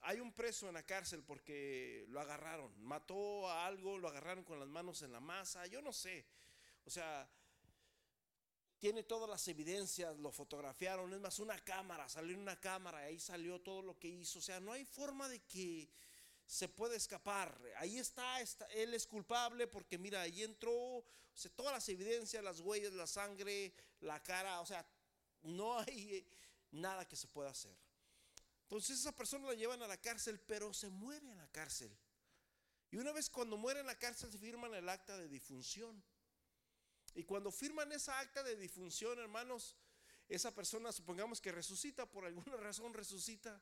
[0.02, 4.60] hay un preso en la cárcel porque lo agarraron, mató a algo, lo agarraron con
[4.60, 6.26] las manos en la masa, yo no sé.
[6.86, 7.28] O sea,
[8.80, 13.20] tiene todas las evidencias, lo fotografiaron, es más, una cámara, salió en una cámara, ahí
[13.20, 14.40] salió todo lo que hizo.
[14.40, 15.90] O sea, no hay forma de que
[16.46, 17.60] se pueda escapar.
[17.78, 21.04] Ahí está, está él es culpable porque mira, ahí entró,
[21.56, 24.86] todas las evidencias, las huellas, la sangre, la cara, o sea,
[25.42, 26.26] no hay
[26.72, 27.76] nada que se pueda hacer.
[28.64, 31.96] Entonces esa persona la llevan a la cárcel, pero se muere en la cárcel.
[32.92, 36.04] Y una vez cuando muere en la cárcel se firman el acta de difunción.
[37.14, 39.76] Y cuando firman esa acta de difunción, hermanos,
[40.30, 43.62] esa persona supongamos que resucita, por alguna razón resucita,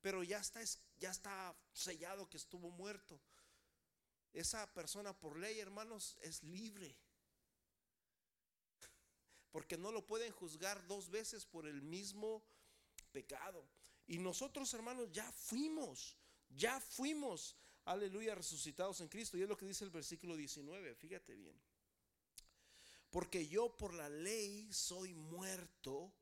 [0.00, 0.60] pero ya está,
[0.98, 3.20] ya está sellado que estuvo muerto.
[4.32, 6.96] Esa persona por ley, hermanos, es libre.
[9.50, 12.42] Porque no lo pueden juzgar dos veces por el mismo
[13.12, 13.68] pecado.
[14.06, 16.16] Y nosotros, hermanos, ya fuimos,
[16.48, 19.36] ya fuimos, aleluya, resucitados en Cristo.
[19.36, 21.60] Y es lo que dice el versículo 19, fíjate bien.
[23.12, 26.14] Porque yo por la ley soy muerto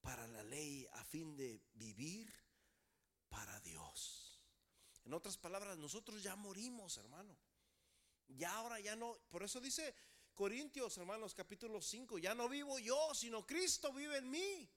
[0.00, 2.32] para la ley a fin de vivir
[3.28, 4.40] para Dios.
[5.04, 7.36] En otras palabras, nosotros ya morimos, hermano.
[8.28, 9.94] Ya ahora ya no, por eso dice
[10.34, 14.70] Corintios, hermanos, capítulo 5, ya no vivo yo, sino Cristo vive en mí.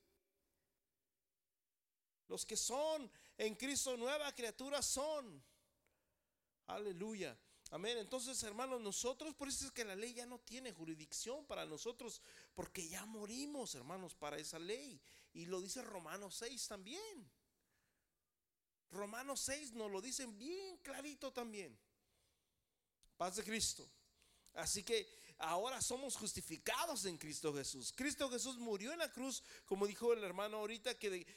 [2.27, 5.41] Los que son en Cristo nueva criatura son.
[6.67, 7.39] Aleluya.
[7.71, 7.97] Amén.
[7.99, 12.21] Entonces, hermanos, nosotros, por eso es que la ley ya no tiene jurisdicción para nosotros,
[12.55, 14.99] porque ya morimos, hermanos, para esa ley.
[15.33, 17.31] Y lo dice Romanos 6 también.
[18.91, 21.77] Romanos 6 nos lo dicen bien clarito también.
[23.17, 23.87] Paz de Cristo.
[24.53, 25.07] Así que
[25.37, 27.93] ahora somos justificados en Cristo Jesús.
[27.95, 31.27] Cristo Jesús murió en la cruz, como dijo el hermano ahorita, que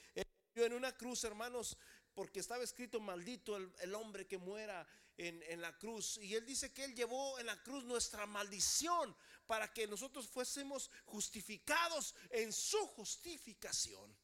[0.55, 1.77] en una cruz, hermanos,
[2.15, 4.87] porque estaba escrito maldito el, hombre que muera
[5.17, 6.19] en, en, la cruz.
[6.19, 9.15] Y él dice que él llevó en la cruz nuestra maldición
[9.47, 14.15] para que nosotros fuésemos justificados en su justificación.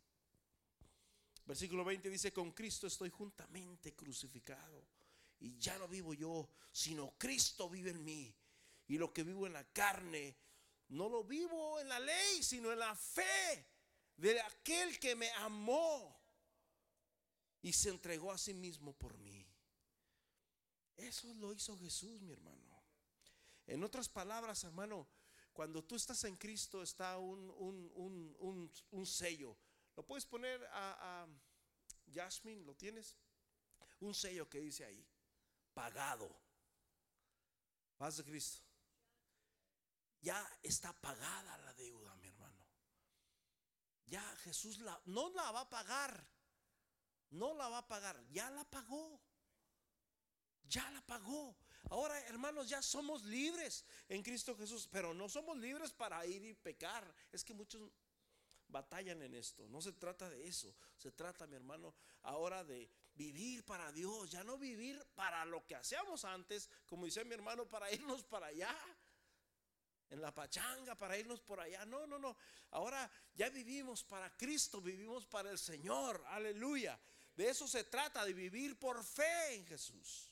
[1.48, 4.86] Versículo 20 dice, con Cristo estoy juntamente crucificado.
[5.40, 8.34] Y ya no vivo yo, sino Cristo vive en mí.
[8.88, 10.36] Y lo que vivo en la carne,
[10.88, 13.66] no lo vivo en la ley, sino en la fe
[14.16, 16.17] de aquel que me amó
[17.62, 19.46] y se entregó a sí mismo por mí.
[20.96, 22.82] Eso lo hizo Jesús, mi hermano.
[23.66, 25.06] En otras palabras, hermano,
[25.52, 27.50] cuando tú estás en Cristo está un,
[28.90, 29.56] un, sello.
[29.96, 31.28] ¿Lo puedes poner a, a?
[32.64, 33.16] ¿Lo tienes?
[34.00, 35.06] Un sello que dice ahí,
[35.74, 36.34] pagado.
[37.96, 38.62] Paz de Cristo.
[40.20, 42.66] Ya está pagada la deuda, mi hermano.
[44.06, 46.26] Ya Jesús no la va a pagar
[47.30, 49.20] no la va a pagar, ya la pagó.
[50.68, 51.56] Ya la pagó.
[51.90, 56.52] Ahora, hermanos, ya somos libres en Cristo Jesús, pero no somos libres para ir y
[56.52, 57.14] pecar.
[57.32, 57.90] Es que muchos
[58.68, 59.66] batallan en esto.
[59.68, 60.74] No se trata de eso.
[60.96, 65.74] Se trata, mi hermano, ahora de vivir para Dios, ya no vivir para lo que
[65.74, 68.76] hacíamos antes, como dice mi hermano, para irnos para allá.
[70.10, 71.84] En la pachanga, para irnos por allá.
[71.84, 72.36] No, no, no.
[72.70, 76.24] Ahora ya vivimos para Cristo, vivimos para el Señor.
[76.28, 76.98] Aleluya.
[77.38, 80.28] De eso se trata, de vivir por fe en Jesús.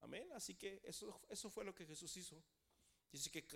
[0.00, 0.28] Amén.
[0.32, 2.42] Así que eso, eso fue lo que Jesús hizo.
[3.12, 3.46] Dice que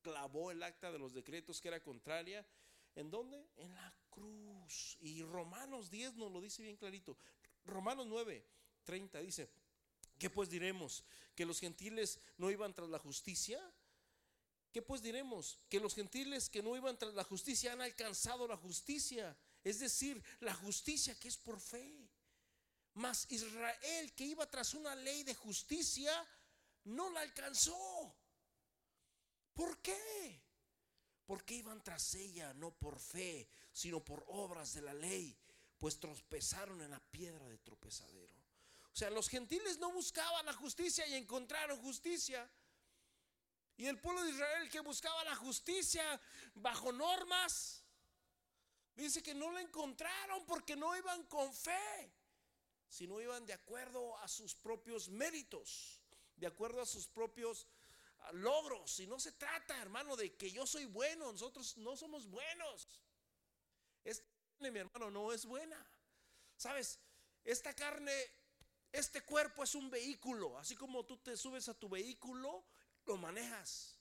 [0.00, 2.46] clavó el acta de los decretos que era contraria.
[2.94, 3.46] ¿En dónde?
[3.58, 4.96] En la cruz.
[5.02, 7.18] Y Romanos 10 nos lo dice bien clarito.
[7.66, 8.42] Romanos 9,
[8.84, 9.50] 30 dice,
[10.18, 11.04] ¿qué pues diremos?
[11.34, 13.60] ¿Que los gentiles no iban tras la justicia?
[14.76, 15.58] ¿Qué pues diremos?
[15.70, 19.34] Que los gentiles que no iban tras la justicia han alcanzado la justicia.
[19.64, 22.06] Es decir, la justicia que es por fe.
[22.92, 26.12] Mas Israel que iba tras una ley de justicia
[26.84, 28.14] no la alcanzó.
[29.54, 30.42] ¿Por qué?
[31.24, 35.34] Porque iban tras ella no por fe, sino por obras de la ley,
[35.78, 38.36] pues tropezaron en la piedra de tropezadero.
[38.92, 42.46] O sea, los gentiles no buscaban la justicia y encontraron justicia.
[43.76, 46.20] Y el pueblo de Israel que buscaba la justicia
[46.54, 47.84] bajo normas,
[48.94, 52.10] dice que no la encontraron porque no iban con fe,
[52.88, 56.00] sino iban de acuerdo a sus propios méritos,
[56.36, 57.66] de acuerdo a sus propios
[58.20, 58.98] ah, logros.
[59.00, 62.88] Y no se trata, hermano, de que yo soy bueno, nosotros no somos buenos.
[64.04, 65.76] Esta carne, mi hermano, no es buena.
[66.56, 66.98] ¿Sabes?
[67.44, 68.14] Esta carne,
[68.90, 72.64] este cuerpo es un vehículo, así como tú te subes a tu vehículo
[73.06, 73.96] lo manejas.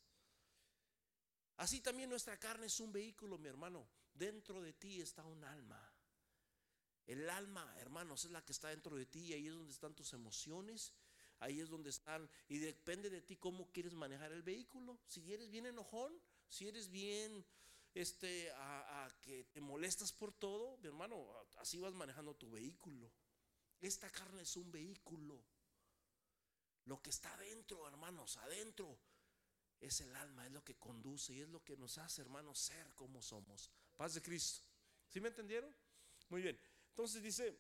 [1.58, 3.88] Así también nuestra carne es un vehículo, mi hermano.
[4.14, 5.82] Dentro de ti está un alma.
[7.06, 9.94] El alma, hermanos, es la que está dentro de ti y ahí es donde están
[9.94, 10.94] tus emociones.
[11.40, 15.00] Ahí es donde están y depende de ti cómo quieres manejar el vehículo.
[15.08, 16.14] Si eres bien enojón,
[16.48, 17.46] si eres bien
[17.94, 21.28] este a, a que te molestas por todo, mi hermano,
[21.58, 23.12] así vas manejando tu vehículo.
[23.82, 25.44] Esta carne es un vehículo.
[26.96, 28.98] Lo que está adentro, hermanos, adentro,
[29.82, 32.94] es el alma, es lo que conduce y es lo que nos hace, hermanos, ser
[32.96, 33.70] como somos.
[33.98, 34.64] Paz de Cristo.
[35.10, 35.76] ¿Sí me entendieron?
[36.30, 36.58] Muy bien.
[36.92, 37.60] Entonces dice,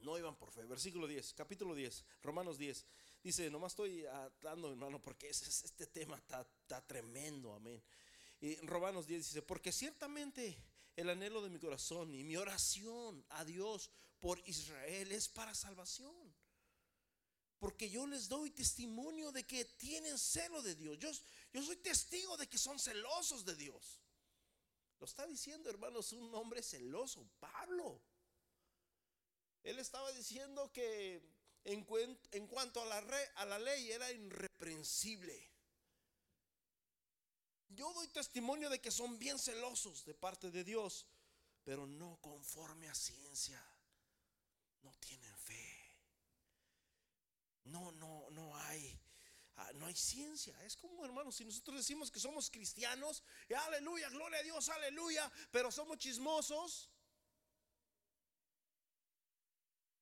[0.00, 0.64] no iban por fe.
[0.64, 2.84] Versículo 10, capítulo 10, Romanos 10.
[3.22, 4.04] Dice, nomás estoy
[4.42, 7.80] dando, hermano, porque este tema está, está tremendo, amén.
[8.40, 10.58] Y Romanos 10 dice, porque ciertamente
[10.96, 16.23] el anhelo de mi corazón y mi oración a Dios por Israel es para salvación
[17.64, 20.98] porque yo les doy testimonio de que tienen celo de Dios.
[21.50, 24.02] Yo, soy testigo de que son celosos de Dios.
[25.00, 28.02] Lo está diciendo, hermanos, un hombre celoso, Pablo.
[29.62, 31.22] Él estaba diciendo que
[31.64, 31.86] en,
[32.32, 32.98] en cuanto a la,
[33.36, 35.50] a la ley era irreprensible.
[37.70, 41.06] Yo doy testimonio de que son bien celosos de parte de Dios,
[41.64, 43.58] pero no conforme a ciencia.
[44.82, 45.33] No tienen
[47.64, 49.00] no, no, no hay.
[49.56, 50.60] Ah, no hay ciencia.
[50.64, 53.22] Es como, hermanos, si nosotros decimos que somos cristianos,
[53.66, 56.90] aleluya, gloria a Dios, aleluya, pero somos chismosos.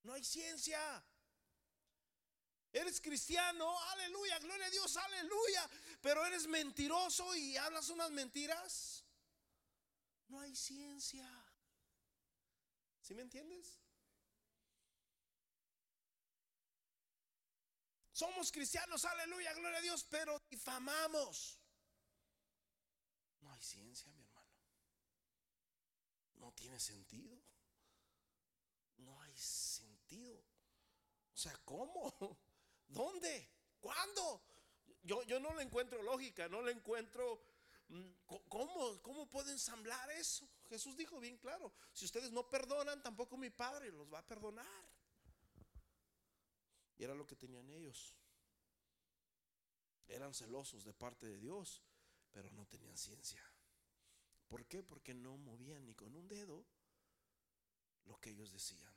[0.01, 0.79] No hay ciencia.
[2.71, 5.69] Eres cristiano, aleluya, gloria a Dios, aleluya,
[6.01, 9.05] pero eres mentiroso y hablas unas mentiras.
[10.27, 11.29] No hay ciencia.
[13.01, 13.82] ¿Sí me entiendes?
[18.23, 21.59] Somos cristianos, aleluya, gloria a Dios, pero difamamos.
[23.41, 24.47] No hay ciencia, mi hermano.
[26.35, 27.37] No tiene sentido.
[28.99, 30.39] No hay sentido.
[30.39, 32.15] O sea, ¿cómo?
[32.87, 33.49] ¿Dónde?
[33.81, 34.41] ¿Cuándo?
[35.01, 37.43] Yo, yo no le encuentro lógica, no le encuentro...
[37.89, 38.09] Mm,
[38.47, 40.49] ¿Cómo, ¿Cómo puedo ensamblar eso?
[40.69, 44.92] Jesús dijo bien claro, si ustedes no perdonan, tampoco mi Padre los va a perdonar.
[46.97, 48.15] Y era lo que tenían ellos.
[50.07, 51.81] Eran celosos de parte de Dios,
[52.31, 53.43] pero no tenían ciencia.
[54.47, 54.83] ¿Por qué?
[54.83, 56.65] Porque no movían ni con un dedo
[58.05, 58.93] lo que ellos decían.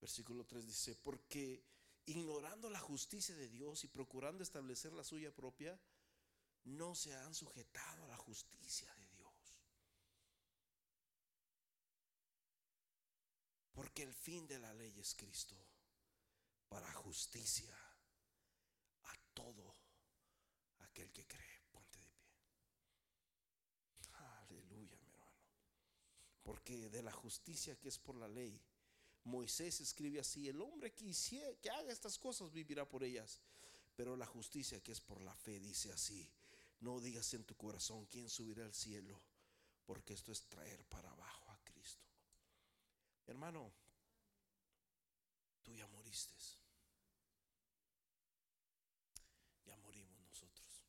[0.00, 1.64] Versículo 3 dice, porque
[2.06, 5.80] ignorando la justicia de Dios y procurando establecer la suya propia,
[6.64, 9.01] no se han sujetado a la justicia de
[13.82, 15.56] Porque el fin de la ley es Cristo
[16.68, 17.76] para justicia
[19.02, 19.76] a todo
[20.78, 21.60] aquel que cree.
[21.72, 22.30] Ponte de pie.
[24.12, 25.42] Aleluya, mi hermano.
[26.44, 28.62] Porque de la justicia que es por la ley,
[29.24, 31.12] Moisés escribe así, el hombre que,
[31.60, 33.40] que haga estas cosas vivirá por ellas.
[33.96, 36.30] Pero la justicia que es por la fe dice así,
[36.78, 39.20] no digas en tu corazón quién subirá al cielo,
[39.84, 41.41] porque esto es traer para abajo
[43.32, 43.72] Hermano,
[45.62, 46.36] tú ya moriste.
[49.64, 50.84] Ya morimos nosotros.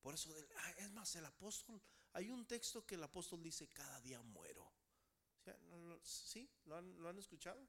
[0.00, 1.82] Por eso, ah, es más, el apóstol,
[2.12, 4.72] hay un texto que el apóstol dice, cada día muero.
[6.04, 6.48] ¿Sí?
[6.66, 7.68] ¿Lo han, ¿Lo han escuchado?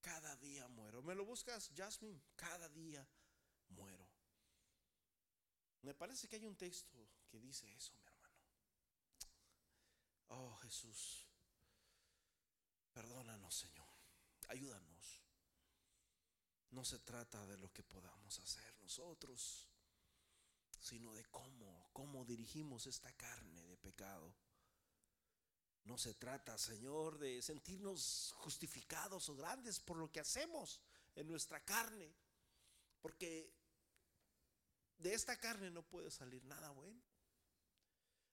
[0.00, 1.02] Cada día muero.
[1.02, 2.20] ¿Me lo buscas, Jasmine?
[2.34, 3.08] Cada día
[3.68, 4.10] muero.
[5.82, 8.34] Me parece que hay un texto que dice eso, mi hermano.
[10.26, 11.25] Oh, Jesús.
[12.96, 13.86] Perdónanos, Señor.
[14.48, 15.20] Ayúdanos.
[16.70, 19.68] No se trata de lo que podamos hacer nosotros,
[20.80, 24.34] sino de cómo, cómo dirigimos esta carne de pecado.
[25.84, 30.80] No se trata, Señor, de sentirnos justificados o grandes por lo que hacemos
[31.16, 32.10] en nuestra carne,
[33.02, 33.52] porque
[34.96, 37.02] de esta carne no puede salir nada bueno.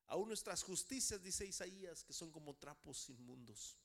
[0.08, 3.78] Aún nuestras justicias, dice Isaías, que son como trapos inmundos.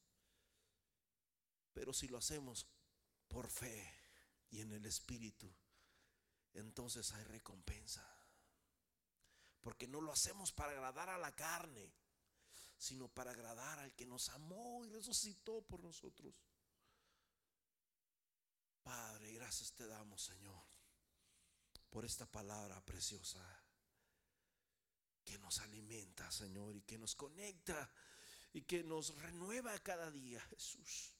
[1.73, 2.67] Pero si lo hacemos
[3.29, 3.95] por fe
[4.51, 5.53] y en el Espíritu,
[6.55, 8.05] entonces hay recompensa.
[9.61, 11.93] Porque no lo hacemos para agradar a la carne,
[12.79, 16.35] sino para agradar al que nos amó y resucitó por nosotros.
[18.83, 20.63] Padre, gracias te damos, Señor,
[21.91, 23.45] por esta palabra preciosa
[25.25, 27.91] que nos alimenta, Señor, y que nos conecta
[28.55, 31.18] y que nos renueva cada día, Jesús.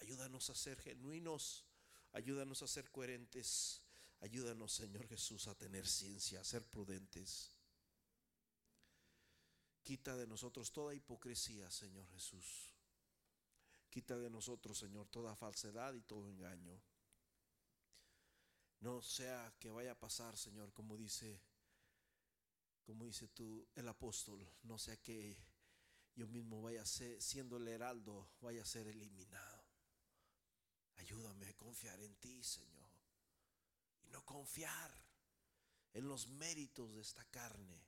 [0.00, 1.64] Ayúdanos a ser genuinos,
[2.12, 3.82] ayúdanos a ser coherentes,
[4.20, 7.52] ayúdanos, Señor Jesús, a tener ciencia, a ser prudentes.
[9.82, 12.72] Quita de nosotros toda hipocresía, Señor Jesús.
[13.88, 16.82] Quita de nosotros, Señor, toda falsedad y todo engaño.
[18.80, 21.40] No sea que vaya a pasar, Señor, como dice,
[22.84, 25.36] como dice tú, el apóstol, no sea que
[26.14, 29.55] yo mismo vaya a ser, siendo el heraldo, vaya a ser eliminado.
[30.96, 32.90] Ayúdame a confiar en ti, Señor.
[34.02, 34.90] Y no confiar
[35.92, 37.82] en los méritos de esta carne,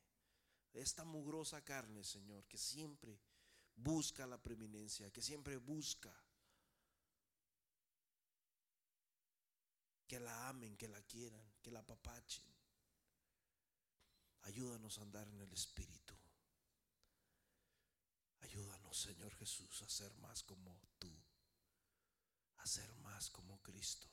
[0.73, 3.21] de esta mugrosa carne, Señor, que siempre
[3.77, 6.15] busca la preeminencia, que siempre busca
[10.07, 12.45] que la amen, que la quieran, que la apapachen.
[14.43, 16.15] Ayúdanos a andar en el Espíritu.
[18.41, 21.13] Ayúdanos, Señor Jesús, a ser más como tú,
[22.59, 24.09] a ser más como Cristo.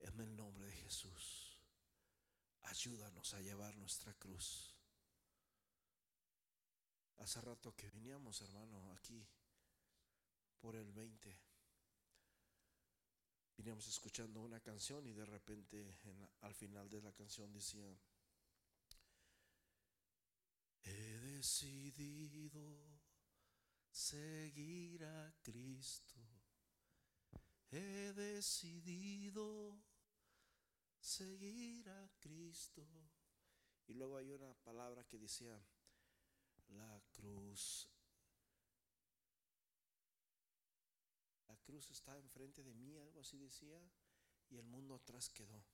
[0.00, 1.58] En el nombre de Jesús,
[2.62, 4.74] ayúdanos a llevar nuestra cruz.
[7.18, 9.26] Hace rato que veníamos, hermano, aquí
[10.60, 11.38] por el 20.
[13.56, 15.98] Veníamos escuchando una canción y de repente
[16.42, 17.98] al final de la canción decía,
[20.82, 22.60] he decidido
[23.96, 26.20] seguir a Cristo.
[27.70, 29.82] He decidido
[31.00, 32.86] seguir a Cristo.
[33.86, 35.58] Y luego hay una palabra que decía,
[36.68, 37.88] la cruz.
[41.48, 43.80] La cruz está enfrente de mí, algo así decía,
[44.50, 45.64] y el mundo atrás quedó.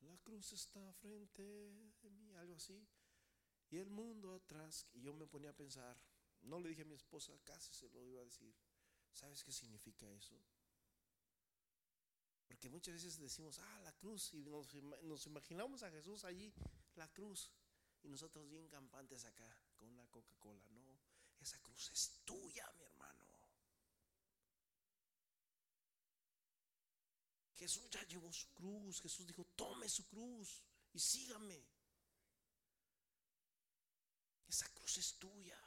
[0.00, 2.84] La cruz está frente de mí, algo así,
[3.70, 4.86] y el mundo atrás.
[4.92, 5.96] Y yo me ponía a pensar,
[6.46, 8.54] no le dije a mi esposa, casi se lo iba a decir.
[9.12, 10.36] ¿Sabes qué significa eso?
[12.46, 16.52] Porque muchas veces decimos, ah, la cruz, y nos, imaginamos a Jesús allí,
[16.94, 17.50] la cruz,
[18.02, 20.64] y nosotros bien campantes acá con una Coca-Cola.
[20.70, 21.00] No,
[21.40, 23.26] esa cruz es tuya, mi hermano.
[27.56, 29.00] Jesús ya llevó su cruz.
[29.00, 31.66] Jesús dijo, tome su cruz y sígame.
[34.46, 35.65] Esa cruz es tuya.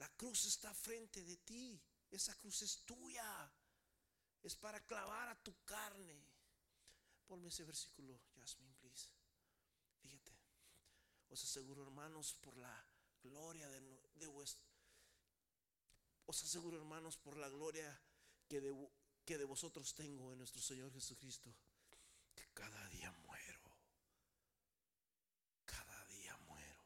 [0.00, 1.78] La cruz está frente de ti.
[2.10, 3.52] Esa cruz es tuya.
[4.42, 6.26] Es para clavar a tu carne.
[7.26, 9.10] Ponme ese versículo, Jasmine, please.
[9.98, 10.32] Fíjate.
[11.28, 12.74] Os aseguro, hermanos, por la
[13.22, 13.80] gloria de,
[14.14, 14.66] de vuestro.
[16.24, 18.00] Os aseguro, hermanos, por la gloria
[18.48, 18.74] que de,
[19.26, 21.54] que de vosotros tengo en nuestro Señor Jesucristo,
[22.34, 23.60] que cada día muero.
[25.66, 26.84] Cada día muero.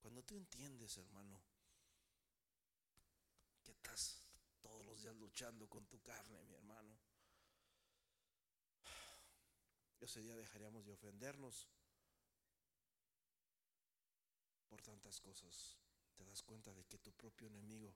[0.00, 1.42] Cuando tú entiendes, hermano,
[3.66, 4.22] que estás
[4.62, 6.96] todos los días luchando con tu carne, mi hermano,
[9.98, 11.66] ese día dejaríamos de ofendernos
[14.68, 15.76] por tantas cosas,
[16.14, 17.92] te das cuenta de que tu propio enemigo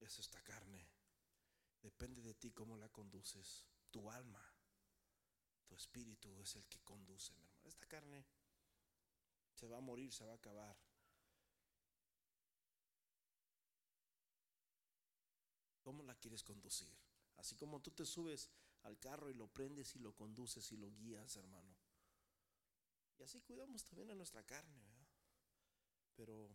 [0.00, 0.86] es esta carne.
[1.80, 3.64] Depende de ti cómo la conduces.
[3.90, 4.44] Tu alma,
[5.66, 7.68] tu espíritu es el que conduce, mi hermano.
[7.68, 8.26] Esta carne
[9.54, 10.76] se va a morir, se va a acabar.
[15.84, 16.88] ¿Cómo la quieres conducir?
[17.36, 18.48] Así como tú te subes
[18.84, 21.76] al carro y lo prendes y lo conduces y lo guías, hermano.
[23.18, 25.06] Y así cuidamos también a nuestra carne, ¿verdad?
[26.16, 26.48] Pero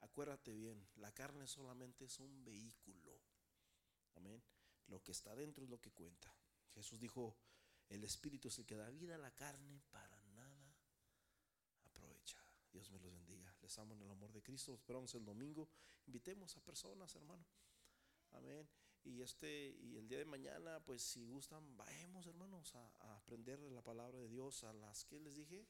[0.00, 3.20] acuérdate bien, la carne solamente es un vehículo.
[4.14, 4.40] Amén.
[4.86, 6.32] Lo que está dentro es lo que cuenta.
[6.72, 7.36] Jesús dijo,
[7.88, 10.76] el espíritu es el que da vida a la carne, para nada
[11.82, 12.38] aprovecha.
[12.72, 13.52] Dios me los bendiga.
[13.60, 14.72] Les amo en el amor de Cristo.
[14.72, 15.68] esperamos el domingo.
[16.06, 17.44] Invitemos a personas, hermano.
[18.32, 18.68] Amén.
[19.04, 23.60] Y este y el día de mañana, pues si gustan, vayamos, hermanos, a, a aprender
[23.60, 25.66] la palabra de Dios a las que les dije